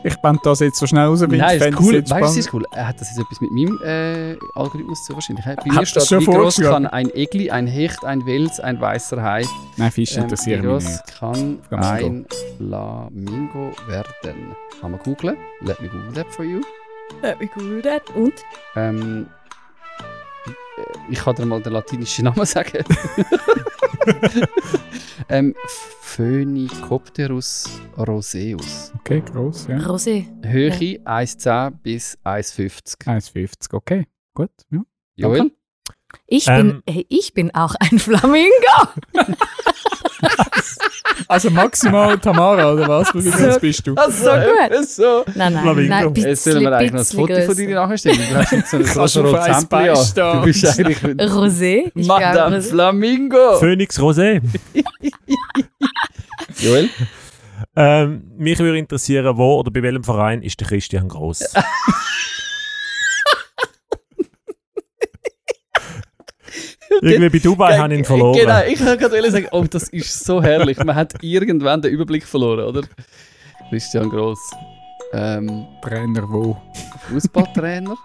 [0.07, 2.09] Ich blende das jetzt so schnell raus, weil ich Nein, ist fände cool.
[2.09, 2.63] Weißt du, ist cool.
[2.75, 5.45] Hat das jetzt etwas mit meinem äh, Algorithmus zu wahrscheinlich?
[5.45, 8.59] Bei Hat mir das steht, schon wie groß kann ein Egli, ein Hecht, ein Wels,
[8.59, 9.45] ein weißer Hai,
[9.77, 11.19] Nein, Fische ähm, interessieren wie mich nicht.
[11.19, 12.07] kann Flamingo.
[12.07, 12.25] ein
[12.57, 14.55] Flamingo werden?
[14.81, 15.37] Kann man googlen?
[15.61, 16.61] Let me google that for you.
[17.39, 17.85] Wie gut.
[18.15, 18.33] Und?
[18.75, 19.36] Ähm, äh,
[21.09, 22.83] ich kann dir mal den latinischen Namen sagen.
[25.29, 25.55] ähm,
[26.01, 28.91] Phoenicopterus roseus.
[28.99, 29.77] Okay, groß, ja.
[29.79, 30.25] Rosé.
[30.43, 33.05] Höhe 1,10 bis 1,50.
[33.05, 34.07] 1,50, okay.
[34.33, 34.81] Gut, ja.
[35.15, 35.51] Joel?
[36.25, 36.81] Ich, Ähm.
[36.85, 38.49] bin, ich bin auch ein Flamingo.
[41.27, 43.13] Also maximal Tamara, oder was?
[43.13, 43.95] Wie groß So- bist du?
[43.95, 44.87] Also, So gut.
[44.87, 45.23] So.
[45.35, 45.89] Nein, nein, Flamingo.
[45.89, 46.13] nein.
[46.15, 48.19] Jetzt sollen wir eigentlich noch ein Foto von dir nachstellen.
[48.29, 51.91] Du hast jetzt so ein Kannst so du bist eigentlich Rosé.
[51.95, 52.69] Ich Madame Rosé.
[52.69, 53.57] Flamingo.
[53.59, 54.41] Phoenix Rosé.
[56.59, 56.89] Joel?
[57.75, 61.43] Ähm, mich würde interessieren, wo oder bei welchem Verein ist der Christian Gross?
[67.01, 68.39] Irgendwie bei Dubai habe ich ihn verloren.
[68.39, 70.77] Genau, ich wollte gerade sagen, oh, das ist so herrlich.
[70.77, 72.81] Man hat irgendwann den Überblick verloren, oder?
[73.69, 74.39] Christian Gross.
[75.13, 76.57] Ähm, Trainer wo?
[77.09, 77.95] Fußballtrainer.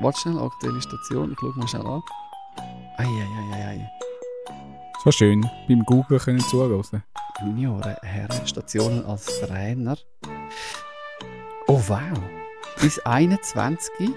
[0.00, 1.32] Warte schnell, aktuelle Station.
[1.32, 2.02] Ich schaue mal schnell an.
[2.98, 3.90] Eieieiei.
[5.04, 5.48] So schön.
[5.68, 7.02] Beim Google können zuhören.
[7.40, 9.96] Junioren, Herren, Stationen als Trainer.
[11.66, 12.18] Oh wow.
[12.80, 14.10] Bis 21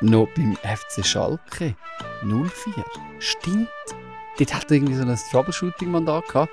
[0.00, 1.74] noch beim FC Schalke
[2.22, 2.84] 04.
[3.18, 3.68] Stimmt.
[4.38, 6.52] Dort hat er irgendwie so ein Troubleshooting-Mandat gehabt.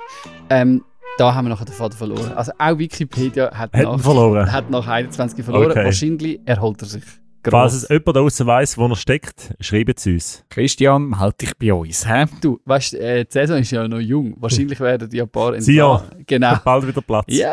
[0.49, 0.83] Ähm,
[1.17, 2.31] da haben wir nachher den Faden verloren.
[2.33, 4.51] Also auch Wikipedia hat, Hat nach, verloren.
[4.51, 5.71] hat nach 21 verloren.
[5.71, 5.85] Okay.
[5.85, 7.03] Wahrscheinlich erholt er sich.
[7.45, 7.89] Falls es Gross.
[7.89, 10.45] jemand da draußen weiss, wo er steckt, schreibt es uns.
[10.49, 12.25] Christian, melde dich bei uns, hä?
[12.39, 14.33] Du, weißt, äh, die Saison ist ja noch jung.
[14.37, 16.01] Wahrscheinlich werden die ein paar Sion.
[16.25, 16.55] Genau.
[16.63, 17.25] Bald wieder Platz.
[17.27, 17.51] Ja,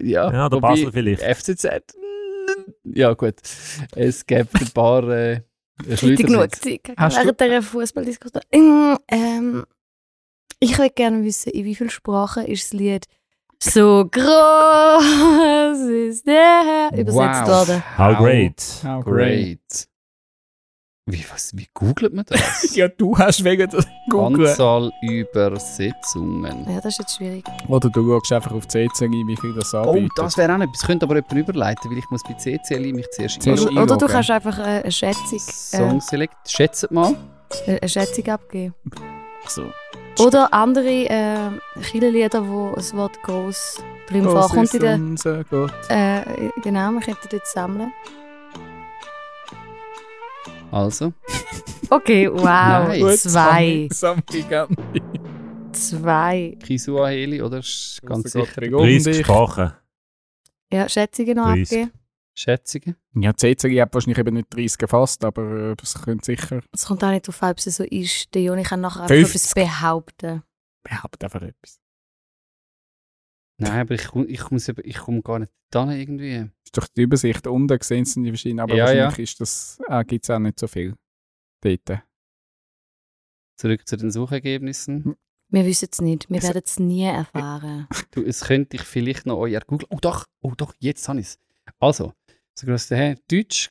[0.00, 0.30] ja.
[0.30, 1.22] Ja, der Wobei, Basel vielleicht.
[1.22, 1.66] FCZ.
[2.84, 3.36] Ja, gut.
[3.96, 5.40] Es gibt ein paar äh,
[5.84, 6.16] Hätte Schleuder.
[6.24, 8.42] genug Zeit während dieser Fußballdiskussion.
[8.52, 9.64] Ähm, ähm,
[10.60, 13.06] ich würde gerne wissen, in wie vielen Sprachen ist das Lied
[13.62, 17.68] «So groß ist der Herr» übersetzt Wow.
[17.68, 17.82] worden.
[17.98, 18.62] How great.
[18.84, 19.88] How Great.
[21.12, 22.74] Wie, was, wie googelt man das?
[22.76, 24.48] Ja, du hast wegen der Google.
[24.48, 26.66] Anzahl Übersetzungen.
[26.68, 27.44] Ja, das ist jetzt schwierig.
[27.68, 30.10] Oder du schaust einfach auf CC ein, wie viel das Oh, anbietet.
[30.16, 30.80] das wäre auch etwas.
[30.86, 33.82] Könnte aber jemand überleiten, weil ich muss bei CCL mich zuerst Zuerst einloggen.
[33.84, 36.34] Oder, oder du kannst einfach äh, eine Schätzung, Song Select.
[36.48, 37.14] Schätzt mal.
[37.66, 38.74] äh, eine Schätzung abgeben.
[39.48, 39.64] So.
[40.18, 41.36] Oder andere äh,
[41.74, 44.64] Kirchenlieder, wo das Wort «groß» drin vorkommt.
[44.64, 45.72] ist In der, unser Gott.
[45.88, 46.22] äh,
[46.62, 47.92] genau, man könnte dort sammeln.
[50.72, 51.12] Also.
[51.90, 53.22] Okay, wow, Nice.
[53.24, 53.88] Zwei.
[53.92, 54.76] Sammlung an.
[55.72, 56.56] Zwei.
[56.62, 57.60] Kisuaheli, oder?
[58.06, 58.60] Ganz sicher.
[58.70, 59.26] Gott, um 30 dich.
[59.26, 59.72] Sprachen.
[60.72, 61.62] Ja, Schätzungen noch 30.
[61.64, 61.92] abgeben.
[62.34, 62.96] Schätzungen.
[63.14, 67.04] Ja, CC hat wahrscheinlich eben nicht 30 gefasst, aber äh, das könnte sicher Es kommt
[67.04, 68.34] auch nicht darauf an, ob es so ist.
[68.34, 69.34] Der Joni kann nachher einfach 50.
[69.34, 70.42] etwas behaupten.
[70.82, 71.81] behauptet einfach etwas.
[73.62, 76.50] Nein, aber ich, ich, muss ich komme gar nicht da irgendwie.
[76.64, 80.04] Ist doch die Übersicht unten gesehen sind die verschiedenen, aber Ja, wahrscheinlich ist das, äh,
[80.04, 80.94] gibt es auch nicht so viel
[81.60, 82.02] dort.
[83.56, 85.14] Zurück zu den Suchergebnissen.
[85.48, 86.30] Wir wissen es nicht.
[86.30, 87.86] Wir werden es nie erfahren.
[88.10, 89.86] Du, es könnte ich vielleicht noch euer Google.
[89.90, 91.38] Oh doch, oh doch, jetzt habe ich es.
[91.78, 92.14] Also,
[92.54, 93.70] so groß der Deutsch.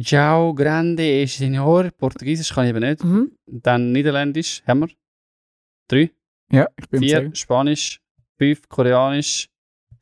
[0.00, 1.90] Ciao, grande e signor.
[1.90, 3.02] Portugiesisch kann ich eben nicht.
[3.02, 3.32] Mhm.
[3.46, 4.88] Dann Niederländisch haben wir.
[5.88, 6.10] Drei,
[6.50, 7.34] Ja, ich bin vier.
[7.34, 8.00] Spanisch,
[8.38, 9.48] fünf, Koreanisch,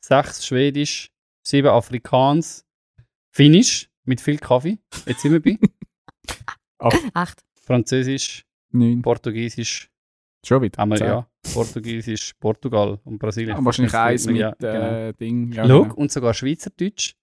[0.00, 1.10] sechs, Schwedisch,
[1.42, 2.64] sieben, Afrikaans,
[3.30, 3.88] Finnisch.
[4.06, 4.78] Mit viel Kaffee.
[5.06, 5.58] Jetzt sind wir bei
[7.14, 7.42] Echt?
[7.62, 9.00] Französisch, Neun.
[9.02, 9.90] Portugiesisch,
[10.46, 10.78] Schon wieder.
[10.78, 11.06] haben wir Zehn.
[11.06, 11.28] ja.
[11.54, 13.56] Portugiesisch, Portugal und Brasilien.
[13.56, 15.52] Ah, wahrscheinlich eins mit Ja, äh, Ding.
[15.52, 15.94] Ja, Schau, genau.
[15.94, 17.14] und sogar Schweizerdeutsch.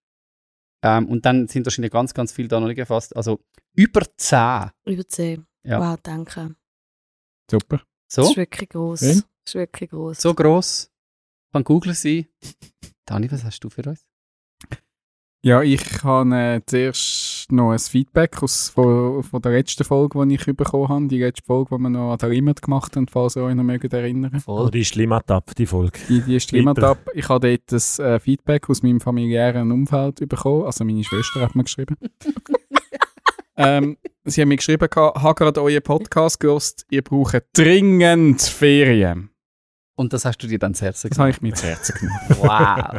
[0.84, 3.16] Ähm, und dann sind wahrscheinlich ganz, ganz viele da noch nicht gefasst.
[3.16, 3.39] Also
[3.76, 4.72] über 10.
[4.86, 5.45] Über 10.
[5.64, 5.80] Ja.
[5.80, 6.55] Wow, danke.
[7.49, 7.78] Super.
[8.07, 8.99] Das So, ist wirklich gross.
[9.01, 9.09] Schön.
[9.18, 10.20] Das ist wirklich gross.
[10.22, 10.91] so gross.
[11.52, 12.28] Kann Google sein.
[13.06, 14.06] Dani, was hast du für uns?
[15.43, 20.36] Ja, ich habe äh, zuerst noch ein Feedback aus, von, von der letzten Folge, die
[20.36, 21.08] ich bekommen habe.
[21.08, 23.64] Die letzte Folge, die wir noch an der Limit gemacht haben, falls ihr euch noch
[23.64, 25.26] mögt erinnern Oh, die ist Limmat
[25.58, 25.99] die Folge.
[26.08, 26.91] Die, die ist Weiter.
[26.91, 26.99] ab.
[27.16, 30.66] Ich habe dort das äh, Feedback aus meinem familiären Umfeld bekommen.
[30.66, 31.97] Also meine Schwester hat mir geschrieben.
[33.58, 39.30] ähm, sie haben mir geschrieben, habe gerade euren Podcast gehört, ihr braucht dringend Ferien.
[39.96, 42.20] Und das hast du dir dann zu Herzen Das habe ich mir zu Herzen genommen.
[42.42, 42.98] Wow.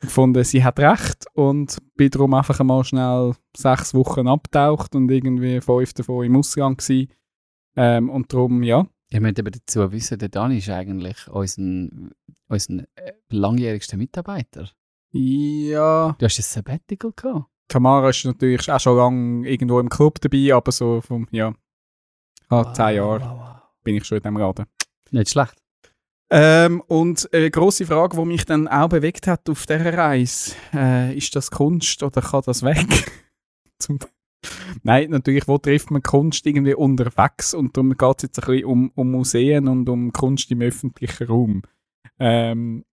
[0.00, 5.60] gefunden, sie hat recht und bin darum einfach mal schnell sechs Wochen abgetaucht und irgendwie
[5.60, 7.08] fünf davon im Ausgang gewesen.
[7.76, 11.62] Ähm, und darum, ja, Ich möchte aber dazu wissen, der Dani ist eigentlich unser,
[12.48, 14.70] unser äh, langjährigster Mitarbeiter.
[15.12, 17.46] ja, Du hast ein Sabbatical gehabt.
[17.68, 21.54] Tamara ist natürlich auch schon lange irgendwo im Club dabei, aber so vom, ja,
[22.48, 23.62] ah, zehn Jahre Wow, wow.
[23.84, 24.66] bin ich schon in diesem Laden.
[25.12, 25.54] Nicht schlecht.
[26.32, 31.16] Ähm, und eine grosse Frage, die mich dann auch bewegt hat auf dieser Reise, äh,
[31.16, 33.10] ist das Kunst oder kann das weg?
[34.82, 38.64] Nein, natürlich, wo trifft man Kunst irgendwie unterwegs und darum geht es jetzt ein bisschen
[38.64, 41.62] um, um Museen und um Kunst im öffentlichen Raum.
[42.18, 42.84] Ähm,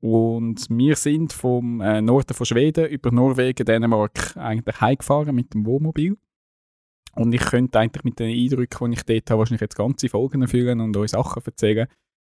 [0.00, 5.66] und wir sind vom äh, Norden von Schweden über Norwegen, Dänemark eigentlich heimgefahren mit dem
[5.66, 6.16] Wohnmobil.
[7.14, 10.46] Und ich könnte eigentlich mit den Eindrücken, die ich dort habe, wahrscheinlich jetzt ganze Folgen
[10.48, 11.88] füllen und euch Sachen erzählen.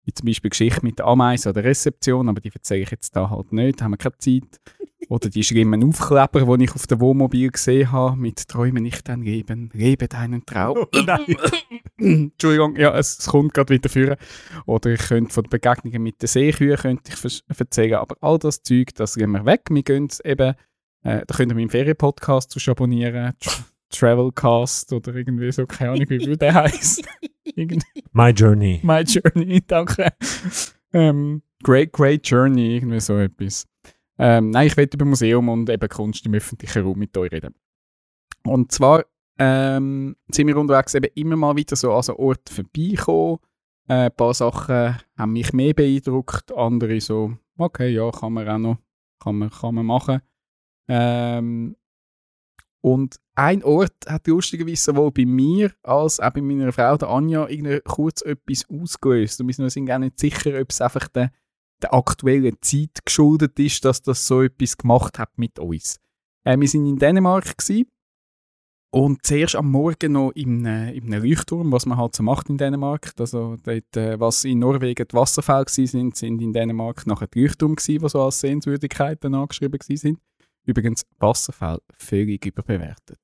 [0.05, 3.31] Wie zum Beispiel Geschichte mit der Ameise oder Rezeption, aber die erzähle ich jetzt da
[3.31, 4.61] halt nicht, da haben wir keine Zeit.
[5.09, 9.23] Oder die schlimmen Aufkleber, die ich auf dem Wohnmobil gesehen habe, mit «Träume nicht dein
[9.23, 10.87] Leben, lebe deinen Traum».
[11.07, 11.37] Nein.
[11.99, 14.17] Entschuldigung, ja, es, es kommt gerade wieder führen.
[14.67, 18.63] Oder ich könnte von den Begegnungen mit den Seekühen könnte ich erzählen, aber all das
[18.63, 19.63] Zeug, das gehen wir weg.
[19.71, 20.55] Wir gehen eben,
[21.03, 23.35] äh, da könnt ihr meinen Ferienpodcast zu abonnieren,
[23.93, 27.07] Travelcast oder irgendwie so, keine Ahnung, wie der heisst.
[27.45, 28.05] Irgendwie.
[28.13, 28.81] My Journey.
[28.83, 30.09] My Journey, danke.
[30.93, 33.67] Ähm, great, great Journey, irgendwie so etwas.
[34.19, 37.55] Ähm, nein, ich will über Museum und eben Kunst im öffentlichen Raum mit euch reden.
[38.45, 39.05] Und zwar
[39.39, 43.39] ähm, sind wir unterwegs eben immer mal wieder so an so Orten vorbeigekommen.
[43.89, 48.59] Äh, ein paar Sachen haben mich mehr beeindruckt, andere so, okay, ja, kann man auch
[48.59, 48.79] noch,
[49.19, 50.21] kann man, kann man machen.
[50.89, 51.77] Ähm,
[52.83, 57.49] und ein Ort hat lustigerweise sowohl bei mir als auch bei meiner Frau, der Anja,
[57.85, 59.41] kurz etwas ausgelöst.
[59.41, 61.33] Und wir sind auch nicht sicher, ob es einfach der,
[61.81, 65.99] der aktuellen Zeit geschuldet ist, dass das so etwas gemacht hat mit uns.
[66.45, 67.87] Äh, wir sind in Dänemark gewesen,
[68.95, 72.51] und zuerst am Morgen noch in, äh, in einem Leuchtturm, was man halt so macht
[72.51, 73.13] in Dänemark.
[73.19, 77.41] Also dort, äh, was in Norwegen die Wasserfälle waren, sind, sind in Dänemark nachher die
[77.41, 80.19] Leuchttürme gewesen, die so als Sehenswürdigkeiten angeschrieben sind.
[80.65, 83.19] Übrigens, Wasserfälle völlig überbewertet.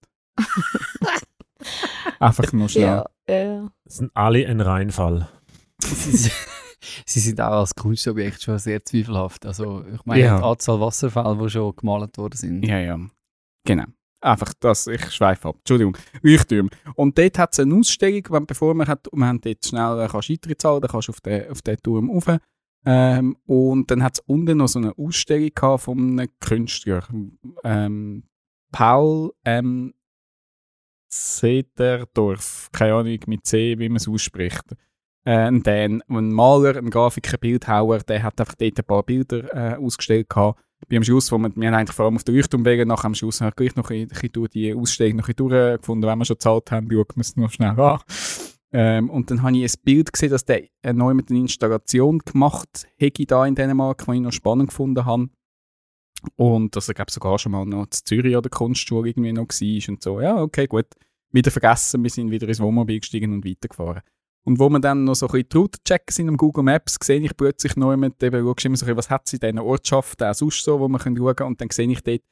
[2.18, 3.04] Einfach nur schnell.
[3.28, 3.68] Ja, ja.
[3.84, 5.28] Das sind alle ein Reinfall.
[7.06, 9.44] Sie, sind- auch als Kunstobjekt schon sehr zweifelhaft.
[9.46, 10.38] Also, ich meine, Ja.
[10.38, 12.62] die Anzahl Wasserfälle, die schon gemalt worden sind.
[12.64, 12.98] Ja, ja.
[13.64, 13.84] Genau.
[14.20, 15.56] Einfach das, ich schweife ab.
[15.58, 15.96] Entschuldigung.
[16.22, 16.70] Leuchttürme.
[16.94, 20.08] Und dort hat es eine Ausstellung, wenn, bevor man hat, wir haben dort schnell äh,
[20.08, 22.26] kannst Eintritt zahlen, dann kannst du auf den, auf den Turm rauf.
[22.84, 27.04] Ähm, und dann hat es unten noch so eine Ausstellung gehabt von einem Künstler.
[27.64, 28.24] Ähm,
[28.72, 29.94] Paul M.
[31.08, 32.68] Sederdorf.
[32.72, 34.76] Keine Ahnung mit C, wie man es ausspricht.
[35.24, 39.02] Äh, ein Dan, ein Maler, ein Grafiker, ein Bildhauer, der hat einfach dort ein paar
[39.02, 40.60] Bilder äh, ausgestellt gehabt.
[40.88, 43.04] Bei am Schluss, wo wir, wir haben eigentlich vor allem auf der Leuchtturm wegen, nach
[43.04, 46.18] am Schluss habe ich gleich noch ein bisschen durch die Ausstellung noch ein durchgefunden, wenn
[46.18, 47.98] wir schon gezahlt haben, schauen wir es noch schnell an.
[48.72, 52.18] Ähm, und dann habe ich ein Bild gesehen, dass der äh, neu mit einer Installation
[52.18, 55.28] gemacht hätte da in Dänemark, was ich noch spannend gefunden habe.
[56.36, 59.48] Und dass er, glaube sogar schon mal noch zu Zürich an der Kunstschule irgendwie noch
[59.48, 60.20] war und so.
[60.20, 60.86] Ja, okay, gut.
[61.30, 64.02] Wieder vergessen, wir sind wieder ins Wohnmobil gestiegen und weitergefahren.
[64.44, 66.96] Und wo wir dann noch so ein bisschen die Route checken sind am Google Maps,
[67.02, 69.40] sehe ich plötzlich neu mit, eben, schaust immer so ein bisschen, was hat sie in
[69.40, 71.46] diesen Ortschaften auch sonst so, wo man schauen kann.
[71.48, 72.22] Und dann sehe ich dort,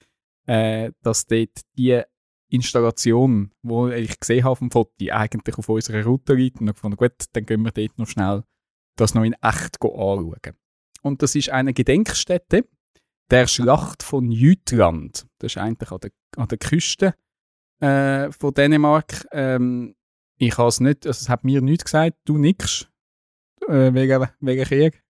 [0.47, 2.01] äh, dass dort die
[2.49, 6.61] Installation, die ich gesehen habe auf dem Foto, eigentlich auf unserer Route liegt.
[6.61, 8.44] Und ich fand, gut, dann gehen wir dort noch schnell
[8.97, 10.57] das noch in echt anschauen.
[11.03, 12.66] Und das ist eine Gedenkstätte
[13.30, 15.26] der Schlacht von Jütland.
[15.38, 17.14] Das ist eigentlich an der, an der Küste
[17.80, 19.26] äh, von Dänemark.
[19.32, 19.94] Ähm,
[20.38, 22.88] ich habe es nicht, also es hat mir nichts gesagt, du nix.
[23.68, 25.03] Äh, wegen, wegen Krieg.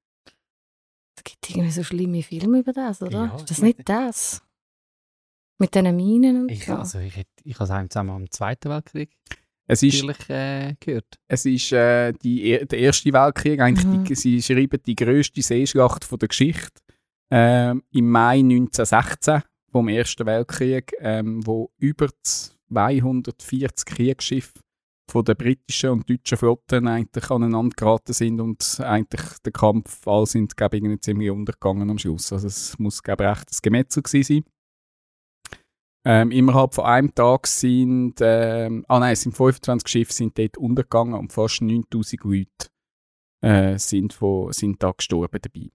[1.17, 3.27] Es gibt irgendwie so schlimme Filme über das, oder?
[3.27, 4.43] Ja, ist das ich nicht das?
[5.59, 6.75] Mit diesen Minen und Ich, so.
[6.75, 9.11] also, ich, hätte- ich habe es auch im Zusammenhang mit dem Zweiten Weltkrieg
[9.67, 11.19] Es ist, natürlich äh, gehört.
[11.29, 14.05] es ist äh, die, er- der Erste Weltkrieg, eigentlich Mhm.
[14.05, 16.81] die, sie schreiben die grösste Seeschlacht von der Geschichte
[17.31, 19.43] ähm, im Mai 1916
[19.73, 22.09] vom Ersten Weltkrieg, ähm, wo über
[22.71, 24.61] 240 Kriegsschiffe
[25.11, 30.27] von der britischen und deutschen Flotten eigentlich aneinander geraten sind und eigentlich der Kampf all
[30.27, 32.33] sind, glaube ich, irgendwie ziemlich untergegangen am Schluss.
[32.33, 34.45] Also es muss, glaube ich, echt ein Gemetzel gewesen sein.
[36.09, 41.15] Ähm, innerhalb von einem Tag sind, ähm, ah nein, sind 25 Schiffe sind dort untergegangen
[41.15, 42.69] und fast 9000 Leute
[43.43, 45.71] äh, sind, von, sind da gestorben dabei.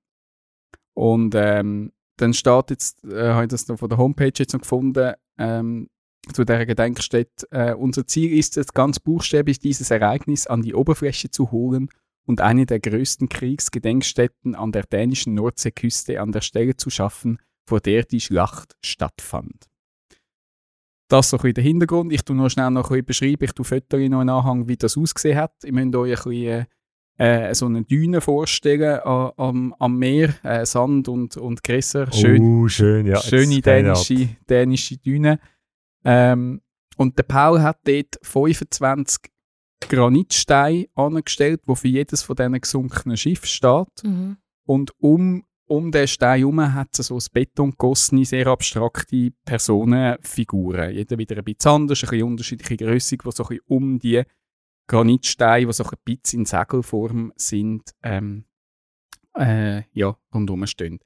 [0.94, 4.62] Und ähm, dann steht jetzt, äh, habe ich das noch von der Homepage jetzt noch
[4.62, 5.90] gefunden, ähm,
[6.32, 11.30] zu dieser Gedenkstätte, äh, unser Ziel ist es, ganz buchstäblich dieses Ereignis an die Oberfläche
[11.30, 11.90] zu holen
[12.26, 17.82] und eine der größten Kriegsgedenkstätten an der dänischen Nordseeküste an der Stelle zu schaffen, vor
[17.82, 19.71] der die Schlacht stattfand.
[21.12, 22.14] Das so ein der Hintergrund.
[22.14, 24.78] Ich tue noch schnell noch ein bisschen beschreiben, ich tue Fotos noch in Anhang, wie
[24.78, 25.54] das ausgesehen hat.
[25.64, 26.66] Ihr müsst euch ein bisschen,
[27.18, 32.12] äh, so eine Düne vorstellen a- am, am Meer, äh, Sand und, und Gräser.
[32.14, 33.18] Schön, Oh, schön, ja.
[33.22, 35.40] schöne dänische, dänische Düne.
[36.06, 36.62] Ähm,
[36.98, 39.30] und der Paul hat dort 25
[39.90, 43.88] Granitsteine angestellt, wo für jedes von diesen gesunkenen Schiff steht.
[44.04, 44.38] Mhm.
[44.66, 47.74] Und um, um den Stein herum hat es so ein Beton
[48.26, 50.94] sehr abstrakte Personenfiguren.
[50.94, 54.22] Jeder wieder ein bisschen anders, ein bisschen unterschiedliche Größe, die so um die
[54.88, 58.44] Granitsteine, die so ein bisschen in Segelform sind, ähm,
[59.38, 61.00] äh, ja, rundherum stehen.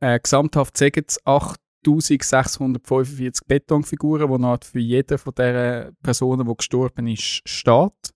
[0.00, 7.48] Äh, gesamthaft sagen es 8645 Betonfiguren, die für jede von dieser Personen, die gestorben ist,
[7.48, 8.12] steht.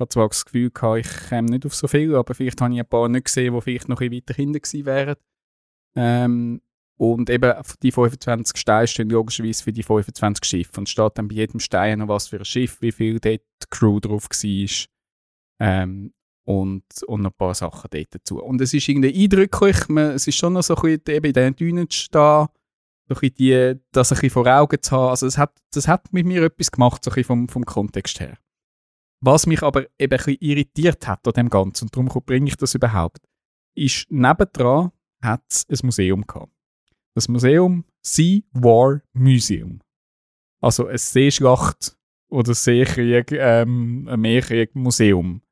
[0.00, 2.72] Ich hatte zwar das Gefühl, gehabt, ich käme nicht auf so viel, aber vielleicht habe
[2.72, 5.16] ich ein paar nicht gesehen, die vielleicht noch ein weiter hinten gewesen wären.
[5.94, 6.62] Ähm,
[6.96, 10.80] und eben die 25 Steine stehen logischerweise für die 25 Schiffe.
[10.80, 13.66] Und steht dann bei jedem Stein noch was für ein Schiff, wie viel dort die
[13.68, 14.86] Crew drauf war.
[15.60, 18.42] Ähm, und, und ein paar Sachen dort dazu.
[18.42, 21.32] Und es ist irgendwie eindrücklich, man, es ist schon noch so ein bisschen eben in
[21.34, 22.46] diesen Dünen zu stehen,
[23.06, 25.10] so ein die, das ein bisschen vor Augen zu haben.
[25.10, 28.18] Also es hat, das hat mit mir etwas gemacht, so ein bisschen vom, vom Kontext
[28.18, 28.38] her.
[29.22, 32.56] Was mich aber eben ein bisschen irritiert hat an dem Ganzen, und darum bringe ich
[32.56, 33.20] das überhaupt,
[33.74, 34.92] ist, nebendran
[35.22, 36.52] hat es ein Museum gehabt.
[37.14, 39.80] Das Museum Sea War Museum.
[40.62, 41.96] Also ein Seeschlacht
[42.30, 45.42] oder Seekrieg, ähm, ein Meerkrieg-Museum.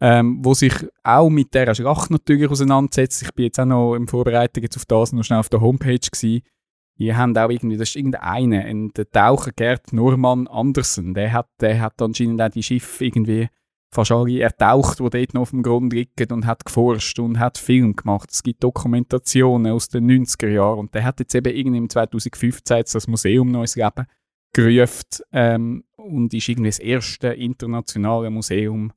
[0.00, 3.22] Ähm, wo sich auch mit dieser Schlacht natürlich auseinandersetzt.
[3.22, 5.98] Ich bin jetzt auch noch in Vorbereitung jetzt auf das noch schnell auf der Homepage
[5.98, 6.42] gewesen.
[6.98, 11.48] Die haben auch irgendwie, das ist irgendeiner, ein, der Taucher Gerd Norman Andersen, der hat,
[11.60, 13.48] der hat anscheinend auch die Schiffe irgendwie
[13.94, 17.58] fast alle ertaucht, die dort noch auf dem Grund liegen und hat geforscht und hat
[17.58, 18.30] Film gemacht.
[18.32, 22.76] Es gibt Dokumentationen aus den 90er Jahren und der hat jetzt eben irgendwie im 2015
[22.76, 24.06] jetzt das Museum Neues Leben
[24.52, 28.92] gerufen ähm, und ist irgendwie das erste internationale Museum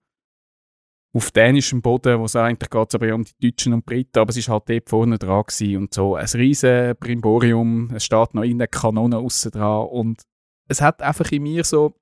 [1.13, 4.37] auf dänischem Boden, wo es eigentlich geht aber um die Deutschen und Briten, aber es
[4.37, 6.15] ist halt dort vorne dran gewesen und so.
[6.15, 10.21] Ein riesen Brimborium, es steht noch in der Kanone aussen dran und
[10.67, 11.95] es hat einfach in mir so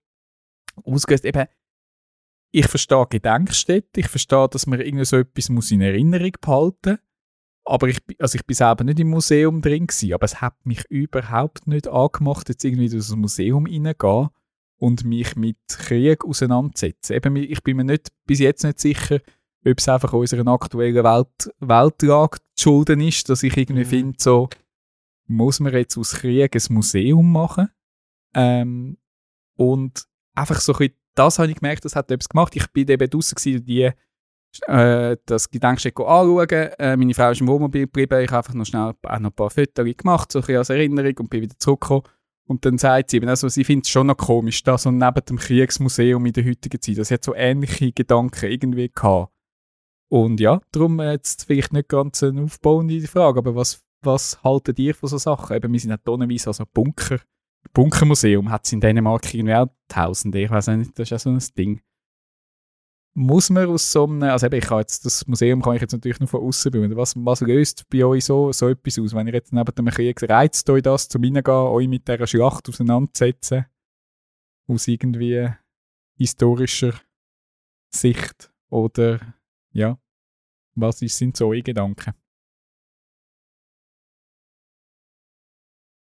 [0.84, 1.45] ausgelöst, eben,
[2.51, 6.99] ich verstehe Gedenkstätte, ich verstehe, dass man irgendwie so etwas muss in Erinnerung behalten
[7.66, 10.86] aber ich, also ich bin selber nicht im Museum drin gewesen, aber es hat mich
[10.89, 14.30] überhaupt nicht angemacht, jetzt irgendwie durch das Museum reingehen
[14.78, 17.13] und mich mit Krieg auseinandersetzen.
[17.13, 19.19] Eben, ich bin mir nicht, bis jetzt nicht sicher,
[19.65, 23.89] ob es einfach unserer aktuellen Welt, Weltlage zu schulden ist, dass ich irgendwie Mhm.
[23.89, 24.49] finde, so,
[25.28, 27.69] muss man jetzt aus Krieg ein Museum machen?
[28.36, 28.97] Ähm,
[29.57, 30.05] und
[30.36, 32.55] einfach so ein bisschen, das habe ich gemerkt, das hat etwas gemacht.
[32.55, 33.89] Ich bin eben draußen gewesen, die
[34.67, 36.47] äh, das Gedenkstätte anschauen.
[36.49, 38.21] Äh, meine Frau ist im Wohnmobil geblieben.
[38.21, 40.69] Ich habe einfach noch schnell auch noch ein paar Fotos gemacht, so ein bisschen als
[40.69, 42.03] Erinnerung und bin wieder zurückgekommen.
[42.48, 45.26] Und dann sagt sie eben, also, sie findet es schon noch komisch, da so neben
[45.28, 46.98] dem Kriegsmuseum in der heutigen Zeit.
[46.98, 49.34] Das hat so ähnliche Gedanken irgendwie gehabt.
[50.10, 54.78] Und ja, darum äh, jetzt vielleicht nicht ganz eine aufbauende Frage, aber was, was haltet
[54.78, 55.56] ihr von so Sachen?
[55.56, 57.20] Eben, wir sind ja tonnenweise also Bunker.
[57.74, 60.39] Bunkermuseum hat es in Dänemark irgendwie auch Tausende.
[60.39, 61.82] Ich weiß nicht, das ist ja so ein Ding
[63.18, 65.93] muss man aus so einem, also eben, ich kann jetzt, das Museum kann ich jetzt
[65.93, 66.95] natürlich nur von außen bauen.
[66.97, 69.16] Was, was löst bei euch so, so etwas aus?
[69.16, 72.68] Wenn ihr jetzt neben dem Krieg reizt euch das, zum Reingehen, euch mit dieser Schlacht
[72.68, 73.68] auseinanderzusetzen,
[74.68, 75.49] aus irgendwie
[76.18, 76.93] historischer
[77.89, 78.51] Sicht?
[78.70, 79.22] Oder,
[79.72, 79.97] ja,
[80.76, 82.13] was ist, sind so eure Gedanken?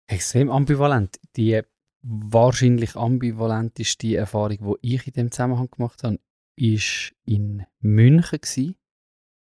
[0.08, 1.20] Extrem ambivalent.
[1.36, 1.62] Die
[2.02, 6.18] wahrscheinlich ambivalenteste Erfahrung, die ich in dem Zusammenhang gemacht habe,
[6.56, 8.76] ist in München gsi,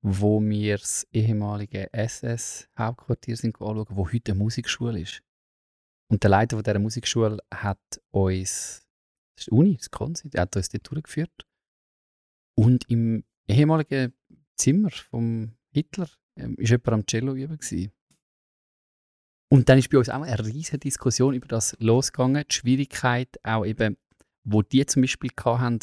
[0.02, 5.22] wo wir das ehemalige SS-Hauptquartier sind anschauen, wo heute eine Musikschule ist.
[6.10, 8.86] Und der Leiter dieser Musikschule hat uns,
[9.36, 11.46] das ist die Uni, das Konzi, hat uns dort durchgeführt.
[12.56, 14.12] Und im ehemaligen
[14.56, 17.58] Zimmer vom Hitler ähm, ist jemand am Cello üben.
[17.58, 17.92] Gewesen.
[19.50, 22.44] Und dann ist bei uns auch eine riesige Diskussion über das losgegangen.
[22.48, 23.96] Die Schwierigkeit auch eben,
[24.44, 25.80] wo die zum Beispiel hatten,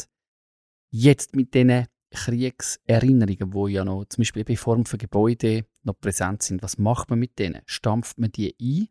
[0.92, 6.42] jetzt mit diesen Kriegserinnerungen, die ja noch zum Beispiel in Form von Gebäuden noch präsent
[6.42, 6.62] sind.
[6.62, 7.62] Was macht man mit denen?
[7.66, 8.88] Stampft man die ein,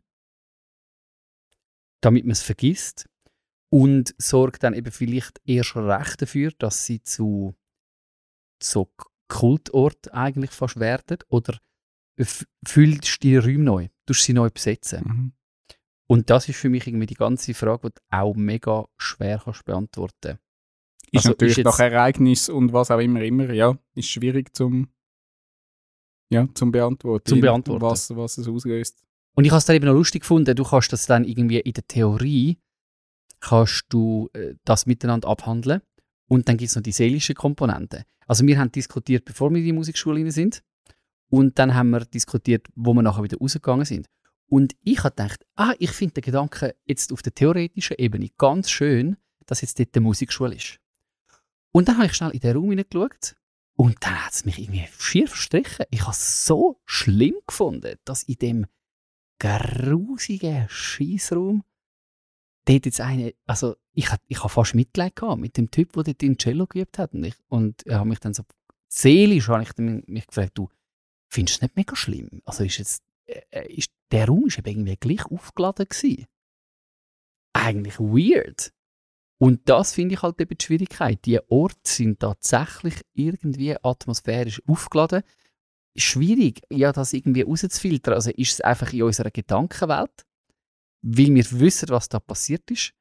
[2.00, 3.08] damit man es vergisst
[3.70, 7.54] und sorgt dann eben vielleicht erst recht dafür, dass sie zu
[8.60, 8.92] so
[9.28, 11.18] Kultort eigentlich fast werden?
[11.28, 11.58] Oder
[12.66, 13.88] füllst du die Räume neu?
[14.06, 15.04] Tust sie neu besetzen?
[15.04, 15.32] Mhm.
[16.08, 19.64] Und das ist für mich irgendwie die ganze Frage, die du auch mega schwer kannst
[19.64, 20.38] beantworten
[21.12, 24.88] Ist Also, natürlich ist nach Ereignis und was auch immer, immer, ja, ist schwierig zum,
[26.30, 27.28] ja, zum Beantworten.
[27.28, 27.82] Zum Beantworten.
[27.82, 29.04] Was, was es auslöst.
[29.34, 31.72] Und ich habe es dann eben noch lustig gefunden, du kannst das dann irgendwie in
[31.72, 32.58] der Theorie,
[33.40, 35.82] kannst du äh, das miteinander abhandeln
[36.28, 38.04] und dann gibt es noch die seelische Komponente.
[38.26, 40.62] Also wir haben diskutiert, bevor wir in die Musikschule sind
[41.28, 44.08] und dann haben wir diskutiert, wo wir nachher wieder rausgegangen sind.
[44.46, 48.70] Und ich habe gedacht, ah, ich finde den Gedanken jetzt auf der theoretischen Ebene ganz
[48.70, 50.78] schön, dass jetzt dort die Musikschule ist.
[51.72, 53.34] Und dann habe ich schnell in den Raum hineingeschaut
[53.76, 55.86] und dann hat es mich irgendwie schier verstrichen.
[55.90, 58.66] Ich habe es so schlimm gefunden, dass in dem
[59.38, 61.64] grusigen Scheißraum
[62.66, 66.04] dort jetzt eine, also ich, hat- ich habe fast Mitleid gehabt mit dem Typ, der
[66.04, 67.14] dort in Cello geübt hat.
[67.14, 68.44] Und ich, und ich habe mich dann so,
[68.88, 70.68] seelisch habe ich mich gefragt, du,
[71.28, 72.42] findest du es nicht mega schlimm?
[72.44, 76.26] Also ist jetzt, äh, äh, ist, der Raum ist eben irgendwie gleich aufgeladen gewesen.
[77.54, 78.72] Eigentlich weird.
[79.42, 81.18] Und das finde ich halt eben die Schwierigkeit.
[81.24, 85.24] Die Orte sind tatsächlich irgendwie atmosphärisch aufgeladen.
[85.96, 88.14] Schwierig, ja, das irgendwie rauszufiltern.
[88.14, 90.12] Also ist es einfach in unserer Gedankenwelt,
[91.02, 92.92] weil wir wissen, was da passiert ist?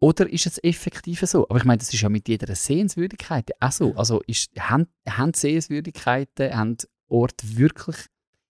[0.00, 1.48] Oder ist es effektiv so?
[1.48, 3.96] Aber ich meine, das ist ja mit jeder Sehenswürdigkeit auch so.
[3.96, 6.76] Also ist, haben, haben Sehenswürdigkeiten, haben
[7.08, 7.96] Orte wirklich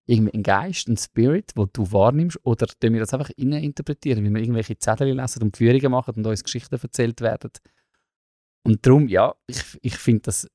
[0.09, 2.39] irgendwie einen Geist, einen Spirit, wo du wahrnimmst?
[2.45, 6.15] Oder tun wir das einfach innen interpretieren, weil wir irgendwelche Zettel lesen und Führungen machen
[6.17, 7.51] und uns Geschichten erzählt werden?
[8.65, 10.49] Und darum, ja, ich, ich finde das,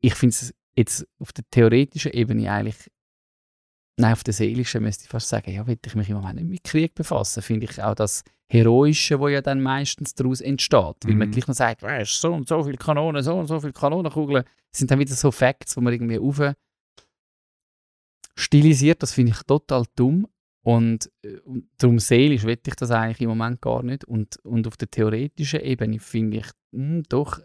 [0.00, 2.90] ich finde es jetzt auf der theoretischen Ebene eigentlich,
[3.98, 6.48] nein, auf der seelischen müsste ich fast sagen, ja, will ich mich im Moment nicht
[6.50, 11.14] mit Krieg befassen, finde ich auch das Heroische, wo ja dann meistens daraus entsteht, weil
[11.14, 11.32] man Mhm.
[11.32, 14.78] gleich noch sagt, weißt, so und so viele Kanonen, so und so viele Kanonenkugeln, das
[14.78, 16.40] sind dann wieder so Facts, wo man irgendwie auf
[18.36, 20.26] stilisiert, das finde ich total dumm.
[20.62, 24.04] Und, äh, und darum seelisch will ich das eigentlich im Moment gar nicht.
[24.04, 27.40] Und, und auf der theoretischen Ebene finde ich, hm, doch,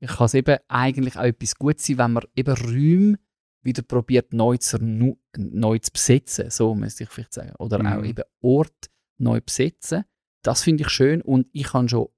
[0.00, 3.18] ich kann es eben eigentlich auch etwas gut sein, wenn man eben Räume
[3.62, 7.86] wieder probiert neu zu, neu zu besetzen, so müsste ich vielleicht sagen, oder Mhm.
[7.86, 10.04] auch eben Ort neu besetzen,
[10.42, 11.22] das finde ich schön.
[11.22, 12.08] Und ich habe schon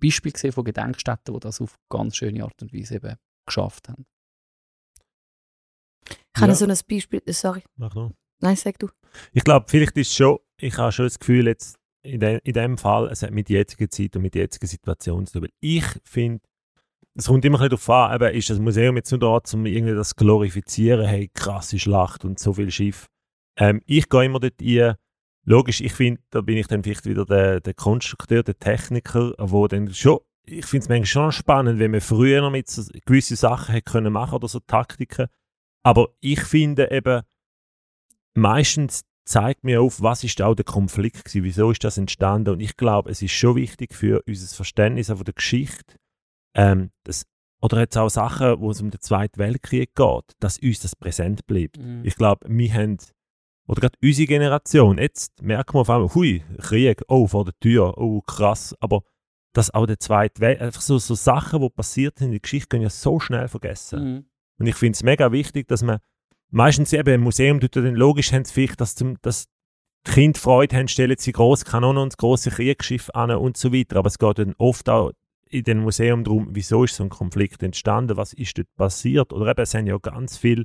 [0.00, 3.16] Beispiele gesehen von Gedenkstätten, die das auf ganz schöne Art und Weise eben
[3.46, 4.06] geschafft haben.
[6.36, 6.56] Ich habe Ja.
[6.56, 8.12] so ein Beispiel, äh, sorry, Mach noch.
[8.40, 8.88] nein, sag du.
[9.32, 12.76] Ich glaube, vielleicht ist schon, ich habe schon das Gefühl, jetzt in, de, in dem
[12.76, 15.48] Fall, es hat mit der jetzigen Zeit und mit der jetzigen Situation zu tun.
[15.60, 16.40] Ich finde,
[17.16, 19.66] es kommt immer ein bisschen darauf an, eben, ist das Museum jetzt nur da, um
[19.66, 23.06] irgendwie das glorifizieren, hey, krasse Schlacht und so viel Schiff.
[23.56, 24.94] Ähm, ich gehe immer dort ein,
[25.44, 29.68] logisch, ich finde, da bin ich dann vielleicht wieder der, der Konstrukteur, der Techniker, wo
[29.68, 33.36] dann schon, ich finde es manchmal schon spannend, wenn man früher noch mit so gewisse
[33.36, 35.28] Sachen hätte können machen oder so Taktiken.
[35.84, 37.22] Aber ich finde eben,
[38.34, 42.60] meistens zeigt mir auf, was ist auch der Konflikt gewesen, wieso ist das entstanden und
[42.60, 45.96] ich glaube, es ist schon wichtig für unser Verständnis von der Geschichte,
[46.54, 47.24] ähm, das,
[47.62, 51.46] oder jetzt auch Sachen, wo es um den Zweiten Weltkrieg geht, dass uns das präsent
[51.46, 51.78] bleibt.
[52.04, 52.98] Ich glaube, wir haben,
[53.66, 57.96] oder gerade unsere Generation, jetzt merken wir auf einmal, hui, Krieg, oh, vor der Tür,
[57.96, 59.02] oh, krass, aber
[59.54, 62.68] dass auch der Zweite Weltkrieg, einfach so, so Sachen, die passiert sind in der Geschichte,
[62.68, 64.04] können ja so schnell vergessen.
[64.04, 64.24] Mhm.
[64.58, 65.98] Und ich finde es mega wichtig, dass man
[66.50, 69.46] meistens eben im Museum tut dann logisch haben sie vielleicht, dass, zum, dass
[70.06, 73.96] die Kinder Freude haben, stellen sie große Kanonen und große Kriegsschiff an und so weiter.
[73.96, 75.12] Aber es geht dann oft auch
[75.48, 79.32] in dem Museum darum, wieso ist so ein Konflikt entstanden, was ist dort passiert.
[79.32, 80.64] Oder eben, es haben ja ganz viel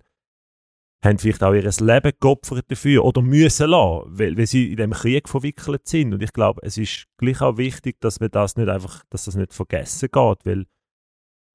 [1.03, 4.91] haben vielleicht auch ihr Leben geopfert dafür oder müssen lassen, weil, weil sie in dem
[4.91, 6.13] Krieg verwickelt sind.
[6.13, 9.35] Und ich glaube, es ist gleich auch wichtig, dass wir das nicht einfach, dass das
[9.35, 10.65] nicht vergessen geht, weil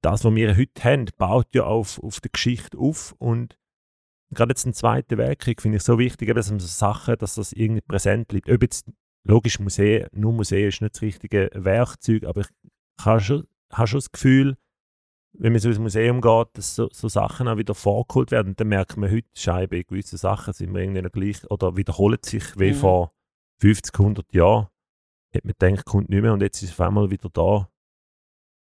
[0.05, 3.59] das, was wir heute haben, baut ja auf, auf der Geschichte auf und
[4.31, 7.53] gerade jetzt im Zweiten Weltkrieg finde ich so wichtig, dass man so Sachen, dass das
[7.53, 8.51] irgendwie präsent bleibt.
[8.51, 8.91] Ob jetzt,
[9.25, 12.49] logisch, Museen, nur Museen ist nicht das richtige Werkzeug, aber ich
[13.05, 14.57] habe schon, habe schon das Gefühl,
[15.37, 18.49] wenn man so ins Museum geht, dass so, so Sachen auch wieder vorgeholt werden.
[18.51, 21.77] Und dann merkt man heute, scheinbar in gewissen Sachen sind wir irgendwie noch gleich oder
[21.77, 22.77] wiederholen sich wie Mhm.
[22.77, 23.13] vor
[23.61, 24.69] 50, 100 Jahren.
[25.35, 27.69] hat man gedacht, kommt nicht mehr und jetzt ist es auf einmal wieder da.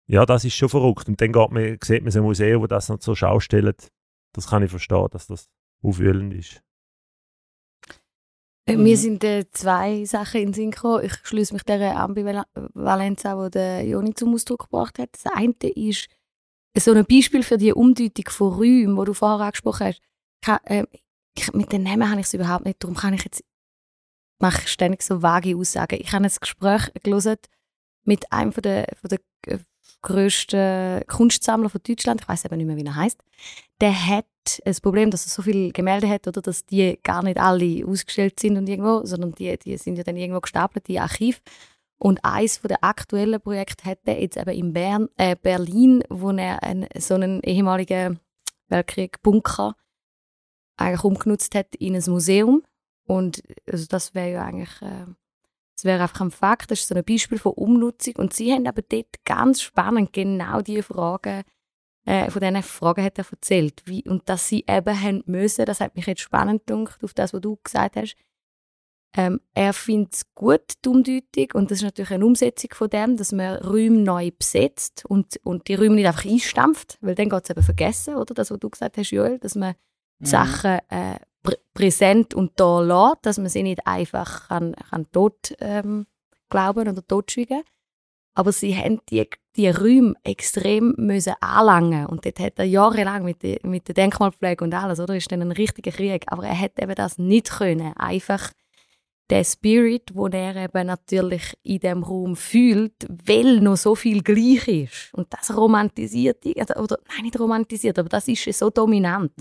[0.07, 1.09] Ja, das ist schon verrückt.
[1.09, 3.89] Und dann geht man, sieht man so ein Museum, wo das noch so schaustellt.
[4.35, 5.49] Das kann ich verstehen, dass das
[5.83, 6.61] aufwühlend ist.
[8.67, 8.83] Äh, Mhm.
[8.83, 11.05] Mir sind äh, zwei Sachen in den Sinn gekommen.
[11.05, 15.11] Ich schließe mich dieser Ambivalenz an, die der Joni zum Ausdruck gebracht hat.
[15.13, 16.09] Das eine ist
[16.77, 20.01] so ein Beispiel für die Umdeutung von Räumen, die du vorher angesprochen hast.
[20.43, 20.87] Ich, ha- äh,
[21.37, 22.83] ich, mit den Namen habe ich es überhaupt nicht.
[22.83, 23.45] Darum kann ich jetzt
[24.41, 25.99] mache ich ständig so vage Aussagen.
[26.01, 27.37] Ich habe ein Gespräch gelesen
[28.05, 29.21] mit einem von der, von der
[30.05, 32.21] grössten Kunstsammler von Deutschland.
[32.21, 33.19] Ich weiß aber nicht mehr, wie er heißt.
[33.81, 34.27] Der hat
[34.65, 38.39] das Problem, dass er so viele Gemälde hat, oder dass die gar nicht alle ausgestellt
[38.39, 41.43] sind und irgendwo, sondern die, die sind ja dann irgendwo gestapelt, die Archiv.
[41.99, 46.87] Und eins der aktuellen Projekte er jetzt eben in Bern, äh, Berlin, wo er einen,
[46.99, 48.21] so einen ehemaligen
[48.69, 49.75] Weltkrieg-Bunker
[50.77, 52.63] eigentlich umgenutzt hat in ein Museum.
[53.07, 55.07] Und also das wäre ja eigentlich, äh,
[55.85, 58.17] das wäre einfach ein Fakt, das ist so ein Beispiel von Umnutzung.
[58.17, 61.43] Und sie haben aber dort ganz spannend genau diese Fragen,
[62.07, 63.83] äh, von diesen Fragen hat er erzählt.
[63.85, 67.35] Wie, und dass sie eben haben müssen, das hat mich jetzt spannend gedacht, auf das,
[67.35, 68.17] was du gesagt hast.
[69.17, 73.17] Ähm, er findet es gut, die Umdeutung, und das ist natürlich eine Umsetzung von dem,
[73.17, 77.45] dass man Räume neu besetzt und, und die Räume nicht einfach einstampft, weil dann geht
[77.45, 78.35] es eben vergessen, oder?
[78.35, 79.75] Das, was du gesagt hast, Joel, dass man
[80.19, 81.19] die Sachen äh,
[81.75, 86.07] präsent und da lässt, dass man sie nicht einfach kann, kann tot ähm,
[86.51, 87.63] glauben oder totschweigen.
[88.37, 93.43] Aber sie haben die, die Räume extrem müssen anlangen und dort hat er jahrelang mit,
[93.45, 95.17] der- mit der Denkmalpflege und alles, oder?
[95.17, 96.25] Ist dann ein richtiger Krieg.
[96.29, 97.93] Aber er hat eben das nicht können.
[97.97, 98.51] Einfach
[99.31, 104.69] der Spirit, wo er eben natürlich in dem Raum fühlt, weil noch so viel gleich
[104.69, 105.15] ist.
[105.15, 109.33] Und das romantisiert, oder, nein, nicht romantisiert, aber das ist so dominant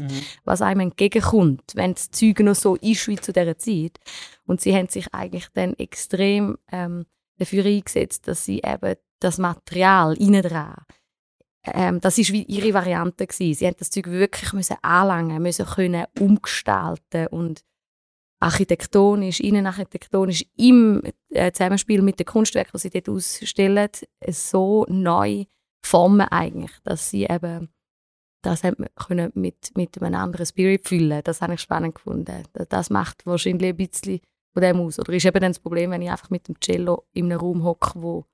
[0.45, 3.99] was einem entgegenkommt, wenn das Zeug noch so ist wie zu dieser Zeit.
[4.45, 7.05] Und sie haben sich eigentlich dann extrem ähm,
[7.37, 10.75] dafür eingesetzt, dass sie eben das Material innen dran,
[11.65, 13.53] ähm, das ist wie ihre Variante gewesen.
[13.57, 17.63] Sie haben das Zeug wirklich müssen anlangen, müssen können umgestalten und
[18.43, 23.89] architektonisch, innenarchitektonisch im äh, Zusammenspiel mit den Kunstwerken, die sie dort ausstellen,
[24.27, 25.45] so neu
[25.85, 27.69] formen eigentlich, dass sie eben
[28.41, 28.61] das
[28.95, 31.21] können mit, mit einem anderen Spirit füllen.
[31.23, 32.43] Das habe ich spannend gefunden.
[32.69, 34.19] Das- macht wahrscheinlich ein bisschen
[34.51, 34.99] von dem aus.
[34.99, 37.63] Oder ist eben dann das Problem, wenn ich einfach mit dem Cello in einem Raum
[37.63, 38.25] hocke, wo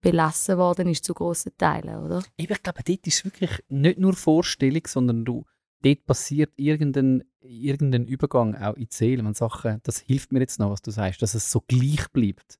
[0.00, 2.22] belassen worden ist zu grossen Teilen, oder?
[2.36, 5.44] Ich glaube, dort ist wirklich nicht nur Vorstellung, sondern du,
[5.82, 9.24] dort passiert irgendein, irgendein Übergang auch in die Seele.
[9.24, 12.58] Wenn Sachen, das hilft mir jetzt noch, was du sagst, dass es so gleich bleibt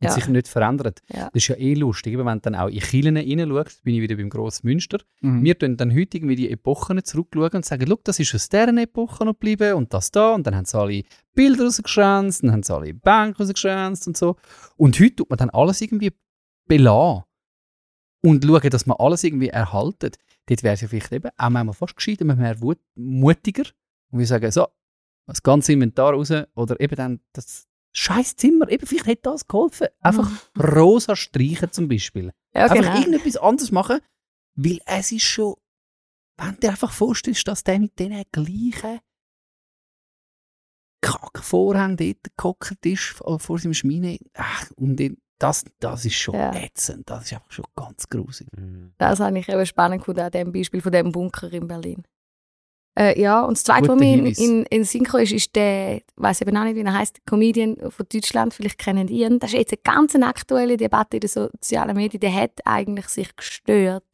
[0.00, 0.10] und Ja.
[0.10, 1.00] sich nicht verändert.
[1.12, 1.26] Ja.
[1.26, 4.00] Das ist ja eh lustig, eben, wenn du dann auch in Kirchen hineinschaust, bin ich
[4.00, 4.98] wieder beim Grossmünster.
[5.20, 5.44] Mhm.
[5.44, 8.76] Wir tun dann heute irgendwie die Epochen zurückschauen und sagen, schau, das ist aus dieser
[8.76, 10.32] Epoche noch geblieben und das da.
[10.34, 11.02] Und dann haben sie alle
[11.34, 14.36] Bilder rausgeschwänzt, dann haben sie alle Bänke rausgeschwänzt und so.
[14.76, 16.12] Und heute tut man dann alles irgendwie
[16.66, 17.22] belassen
[18.24, 20.16] und schauen, dass man alles irgendwie erhaltet.
[20.52, 23.64] Dort wäre es ja vielleicht eben auch manchmal fast gescheiter, man wäre mutiger
[24.10, 24.66] und wir sagen, so,
[25.26, 29.88] das ganze Inventar raus oder eben dann das scheiß Zimmer, eben vielleicht hätte das geholfen.
[30.00, 32.32] Einfach rosa streichen zum Beispiel.
[32.54, 32.98] Ja, einfach genau.
[32.98, 34.00] irgendetwas anderes machen,
[34.54, 35.54] weil es ist schon,
[36.36, 39.00] wenn du dir einfach vorstellst, dass der mit diesen gleichen
[41.00, 45.00] Kackvorhängen dort gehockt ist vor seinem Schmine, ach, und
[45.42, 46.54] das, das ist schon Ja.
[46.54, 48.46] ätzend, das ist einfach schon ganz grusig.
[48.56, 48.92] Mhm.
[48.98, 52.04] Das habe ich eben spannend gefunden an dem Beispiel von dem Bunker in Berlin.
[52.98, 56.04] Äh, ja, und das Zweite, was mir in, in, in Synchro ist, ist der, ich
[56.16, 59.38] weiß eben auch nicht, wie er heißt, Comedian von Deutschland, vielleicht kennen die ihn.
[59.38, 62.20] Das ist jetzt eine ganz aktuelle Debatte in den sozialen Medien.
[62.20, 64.04] Der hat eigentlich sich gestört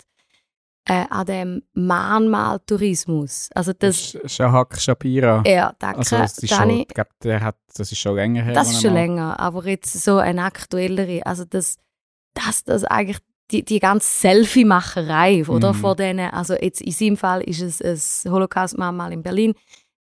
[0.89, 3.51] äh, an dem Mahnmaltourismus.
[3.55, 5.43] Also das, Shahak Shapira.
[5.47, 6.83] ja, danke, also, das ist schon, Dani.
[6.89, 8.55] ich glaube, der hat, das ist schon länger her.
[8.55, 11.77] Das ist schon länger, aber jetzt so eine aktuellere, also das,
[12.35, 13.19] das, das eigentlich
[13.51, 15.79] die, die ganze Selfie-Macherei, oder, Mhm.
[15.79, 19.55] vor denen, also jetzt in seinem Fall ist es ein Holocaust-Mahnmal in Berlin,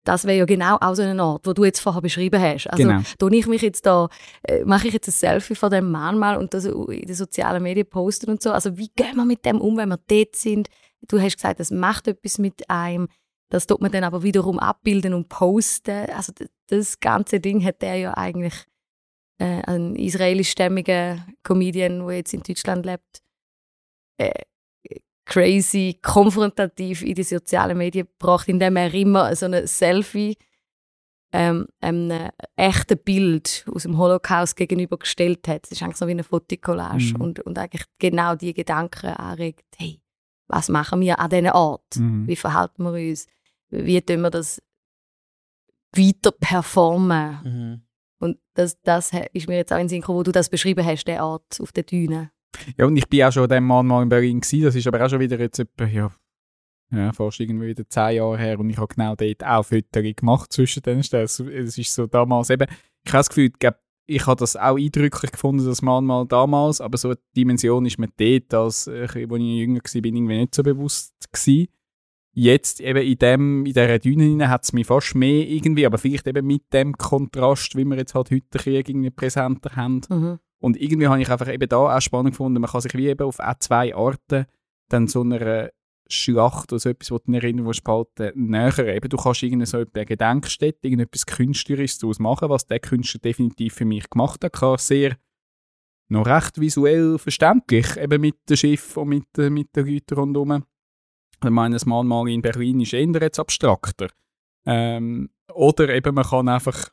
[0.03, 2.67] das wäre ja genau auch so ein Ort, wo du jetzt vorher beschrieben hast.
[2.67, 3.01] Also Genau.
[3.17, 4.09] tue ich mich jetzt da,
[4.43, 7.87] äh, mache ich jetzt ein Selfie von dem Mahnmal und das in den sozialen Medien
[7.87, 8.51] posten und so.
[8.51, 10.67] Also wie gehen wir mit dem um, wenn wir dort sind?
[11.07, 13.07] Du hast gesagt, das macht etwas mit einem.
[13.49, 16.09] Das tut man dann aber wiederum abbilden und posten.
[16.15, 16.33] Also
[16.67, 18.65] das ganze Ding hat der ja eigentlich
[19.39, 23.21] äh, ein israelischstämmiger Comedian, der jetzt in Deutschland lebt,
[24.17, 24.31] äh,
[25.25, 30.37] crazy, konfrontativ in die sozialen Medien gebracht, indem er immer so ein Selfie
[31.31, 35.65] ähm, einem echten Bild aus dem Holocaust gegenübergestellt hat.
[35.65, 37.21] Es ist eigentlich so wie eine Fotokollage Mhm.
[37.21, 39.99] und, und eigentlich genau die Gedanken anregt, hey,
[40.47, 41.95] was machen wir an diesem Ort?
[41.95, 42.27] Mhm.
[42.27, 43.25] Wie verhalten wir uns?
[43.69, 44.61] Wie tun wir das
[45.95, 47.39] weiter performen?
[48.19, 50.85] Und das, das ist mir jetzt auch in den Sinn gekommen, wo du das beschrieben
[50.85, 52.31] hast, der Art auf der Düne.
[52.77, 54.63] Ja, und ich bin auch schon dem Mal mal in Berlin gewesen.
[54.63, 56.11] Das ist aber auch schon wieder jetzt etwa, ja,
[56.91, 58.59] ja fast irgendwie wieder zehn Jahre her.
[58.59, 61.25] Und ich habe genau dort auch Fotos gemacht zwischen den Stellen.
[61.25, 62.67] Es ist so damals eben,
[63.05, 63.51] ich habe das Gefühl,
[64.05, 68.09] ich, habe das auch eindrücklich gefunden, das Mahnmal damals, aber so die Dimension ist mir
[68.17, 71.67] dort, als, als ich jünger war, bin irgendwie nicht so bewusst gewesen.
[72.35, 76.25] Jetzt eben in, dem, in dieser Düne hat es mich fast mehr irgendwie, aber vielleicht
[76.27, 80.39] eben mit dem Kontrast, wie wir jetzt halt heute irgendwie präsenter haben, Mhm.
[80.63, 83.27] Und irgendwie habe ich einfach eben da auch spannend gefunden, man kann sich wie eben
[83.27, 84.45] auf zwei Arten
[84.87, 85.71] dann so einer
[86.07, 88.95] Schlacht oder so etwas, was du in Erinnerung willst behalten näher.
[88.95, 93.73] Eben, du kannst irgendwie so eine Gedenkstätte, irgendetwas Künstlerisches daraus machen, was der Künstler definitiv
[93.73, 94.53] für mich gemacht hat.
[94.53, 95.17] Klar, sehr
[96.07, 100.63] noch recht visuell verständlich, eben mit dem Schiff und mit, mit den Leuten rundherum.
[101.43, 104.07] Ich meine, das Mahnmal in Berlin ist eher jetzt abstrakter.
[104.65, 106.87] Ähm, oder eben, man kann einfach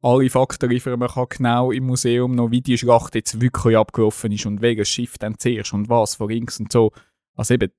[0.00, 0.98] alle Fakten liefern.
[0.98, 4.88] Man kann genau im Museum noch, wie die Schlacht jetzt wirklich abgelaufen ist und welches
[4.88, 6.92] Schiff dann zuerst und was von links und so.
[7.34, 7.72] Also eben,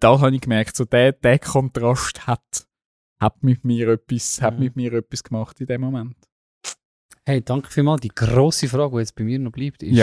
[0.00, 2.66] da habe ich gemerkt, so der, der Kontrast hat,
[3.20, 6.16] hat, mit mir etwas, hat mit mir etwas gemacht in dem Moment.
[7.24, 8.02] Hey, danke vielmals.
[8.02, 9.98] Die grosse Frage, die jetzt bei mir noch bleibt, ist,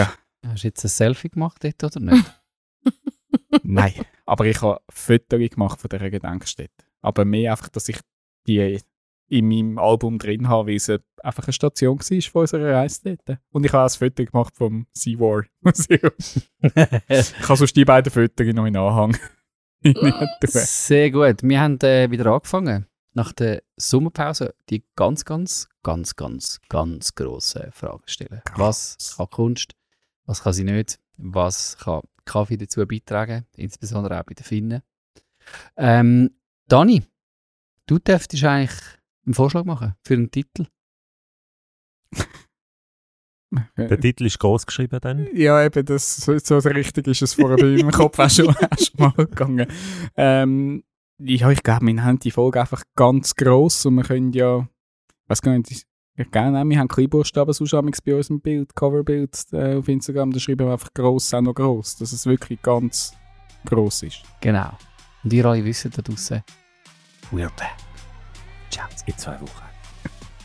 [0.46, 2.42] hast du jetzt ein Selfie gemacht dort oder nicht?
[3.64, 3.94] Nein.
[4.26, 6.86] Aber ich habe Fotos gemacht von dieser Gedenkstätte.
[7.02, 8.00] Aber mehr einfach, dass ich
[8.48, 8.80] die
[9.28, 13.40] in meinem Album drin habe, weil es einfach eine Station war von unserer Reise dort.
[13.52, 16.12] Und ich habe auch ein Foto gemacht vom Sea War Museum.
[17.08, 19.18] Ich habe sonst die beiden Fotos noch in Anhang.
[20.46, 21.44] Sehr gut.
[21.44, 22.88] Wir haben äh, wieder angefangen.
[23.14, 28.42] Nach der Sommerpause die ganz, ganz, ganz, ganz, ganz grossen Fragen stellen.
[28.56, 29.76] Was kann Kunst?
[30.26, 31.00] Was kann sie nicht?
[31.18, 33.46] Was kann Kaffee dazu beitragen?
[33.56, 34.82] Insbesondere auch bei den Finnen.
[35.76, 36.32] Ähm,
[36.68, 37.04] Dani,
[37.86, 38.80] du dürftest eigentlich
[39.26, 40.68] einen Vorschlag machen für einen Titel.
[43.78, 45.28] Der Titel ist groß geschrieben dann.
[45.34, 48.78] Ja, eben, das, so, so richtig ist es vorher bei meinem Kopf auch schon, auch
[48.78, 49.68] schon mal gegangen.
[50.16, 50.84] Ähm,
[51.20, 54.68] ja, ich glaube, wir haben die Folge einfach ganz gross und wir können ja,
[55.28, 55.86] was gar nicht,
[56.18, 60.40] ja, gerne, wir haben Kleinbuchstaben sonst amigs bei unserem Bild, Coverbild äh, auf Instagram, da
[60.40, 63.14] schreiben wir einfach gross, auch noch gross, dass es wirklich ganz
[63.66, 64.24] gross ist.
[64.42, 64.78] Genau.
[65.24, 66.44] Und ihr alle wisst da draußen,
[67.32, 67.50] we're
[68.74, 68.88] Ciao.
[69.06, 69.50] In zwei Wochen.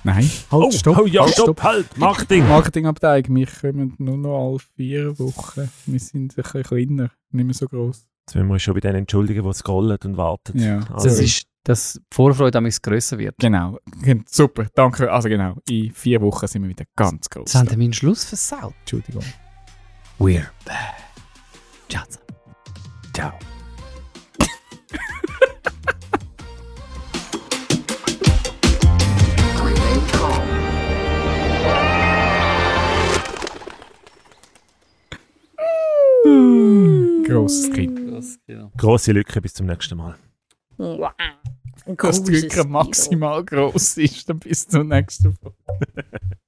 [0.05, 2.47] Nein, halt, stopp, oh ja, halt, stopp, halt, Marketing.
[2.47, 5.69] Marketingabteilung, wir kommen nur noch alle vier Wochen.
[5.87, 8.07] Wir sind ein bisschen kleiner, nicht mehr so gross.
[8.27, 10.59] Jetzt müssen wir uns schon bei denen entschuldigen, die scrollen und warten.
[10.59, 10.79] Ja.
[10.93, 13.35] Also, Das ist, dass die Vorfreude damit grösser wird.
[13.39, 15.11] Genau, Gen- super, danke.
[15.11, 17.53] Also genau, in vier Wochen sind wir wieder ganz groß.
[17.53, 18.75] Jetzt haben wir meinen Schluss versaut.
[18.81, 19.25] Entschuldigung.
[20.21, 20.95] We're back.
[21.89, 22.05] Ciao.
[23.13, 23.33] ciao.
[37.29, 38.01] Grosses Kind.
[38.77, 40.17] Grosse Lücke, bis zum nächsten Mal.
[40.77, 41.13] Wow.
[41.97, 45.57] Dass die Lücke maximal gross ist, dann bis zur nächsten Folge.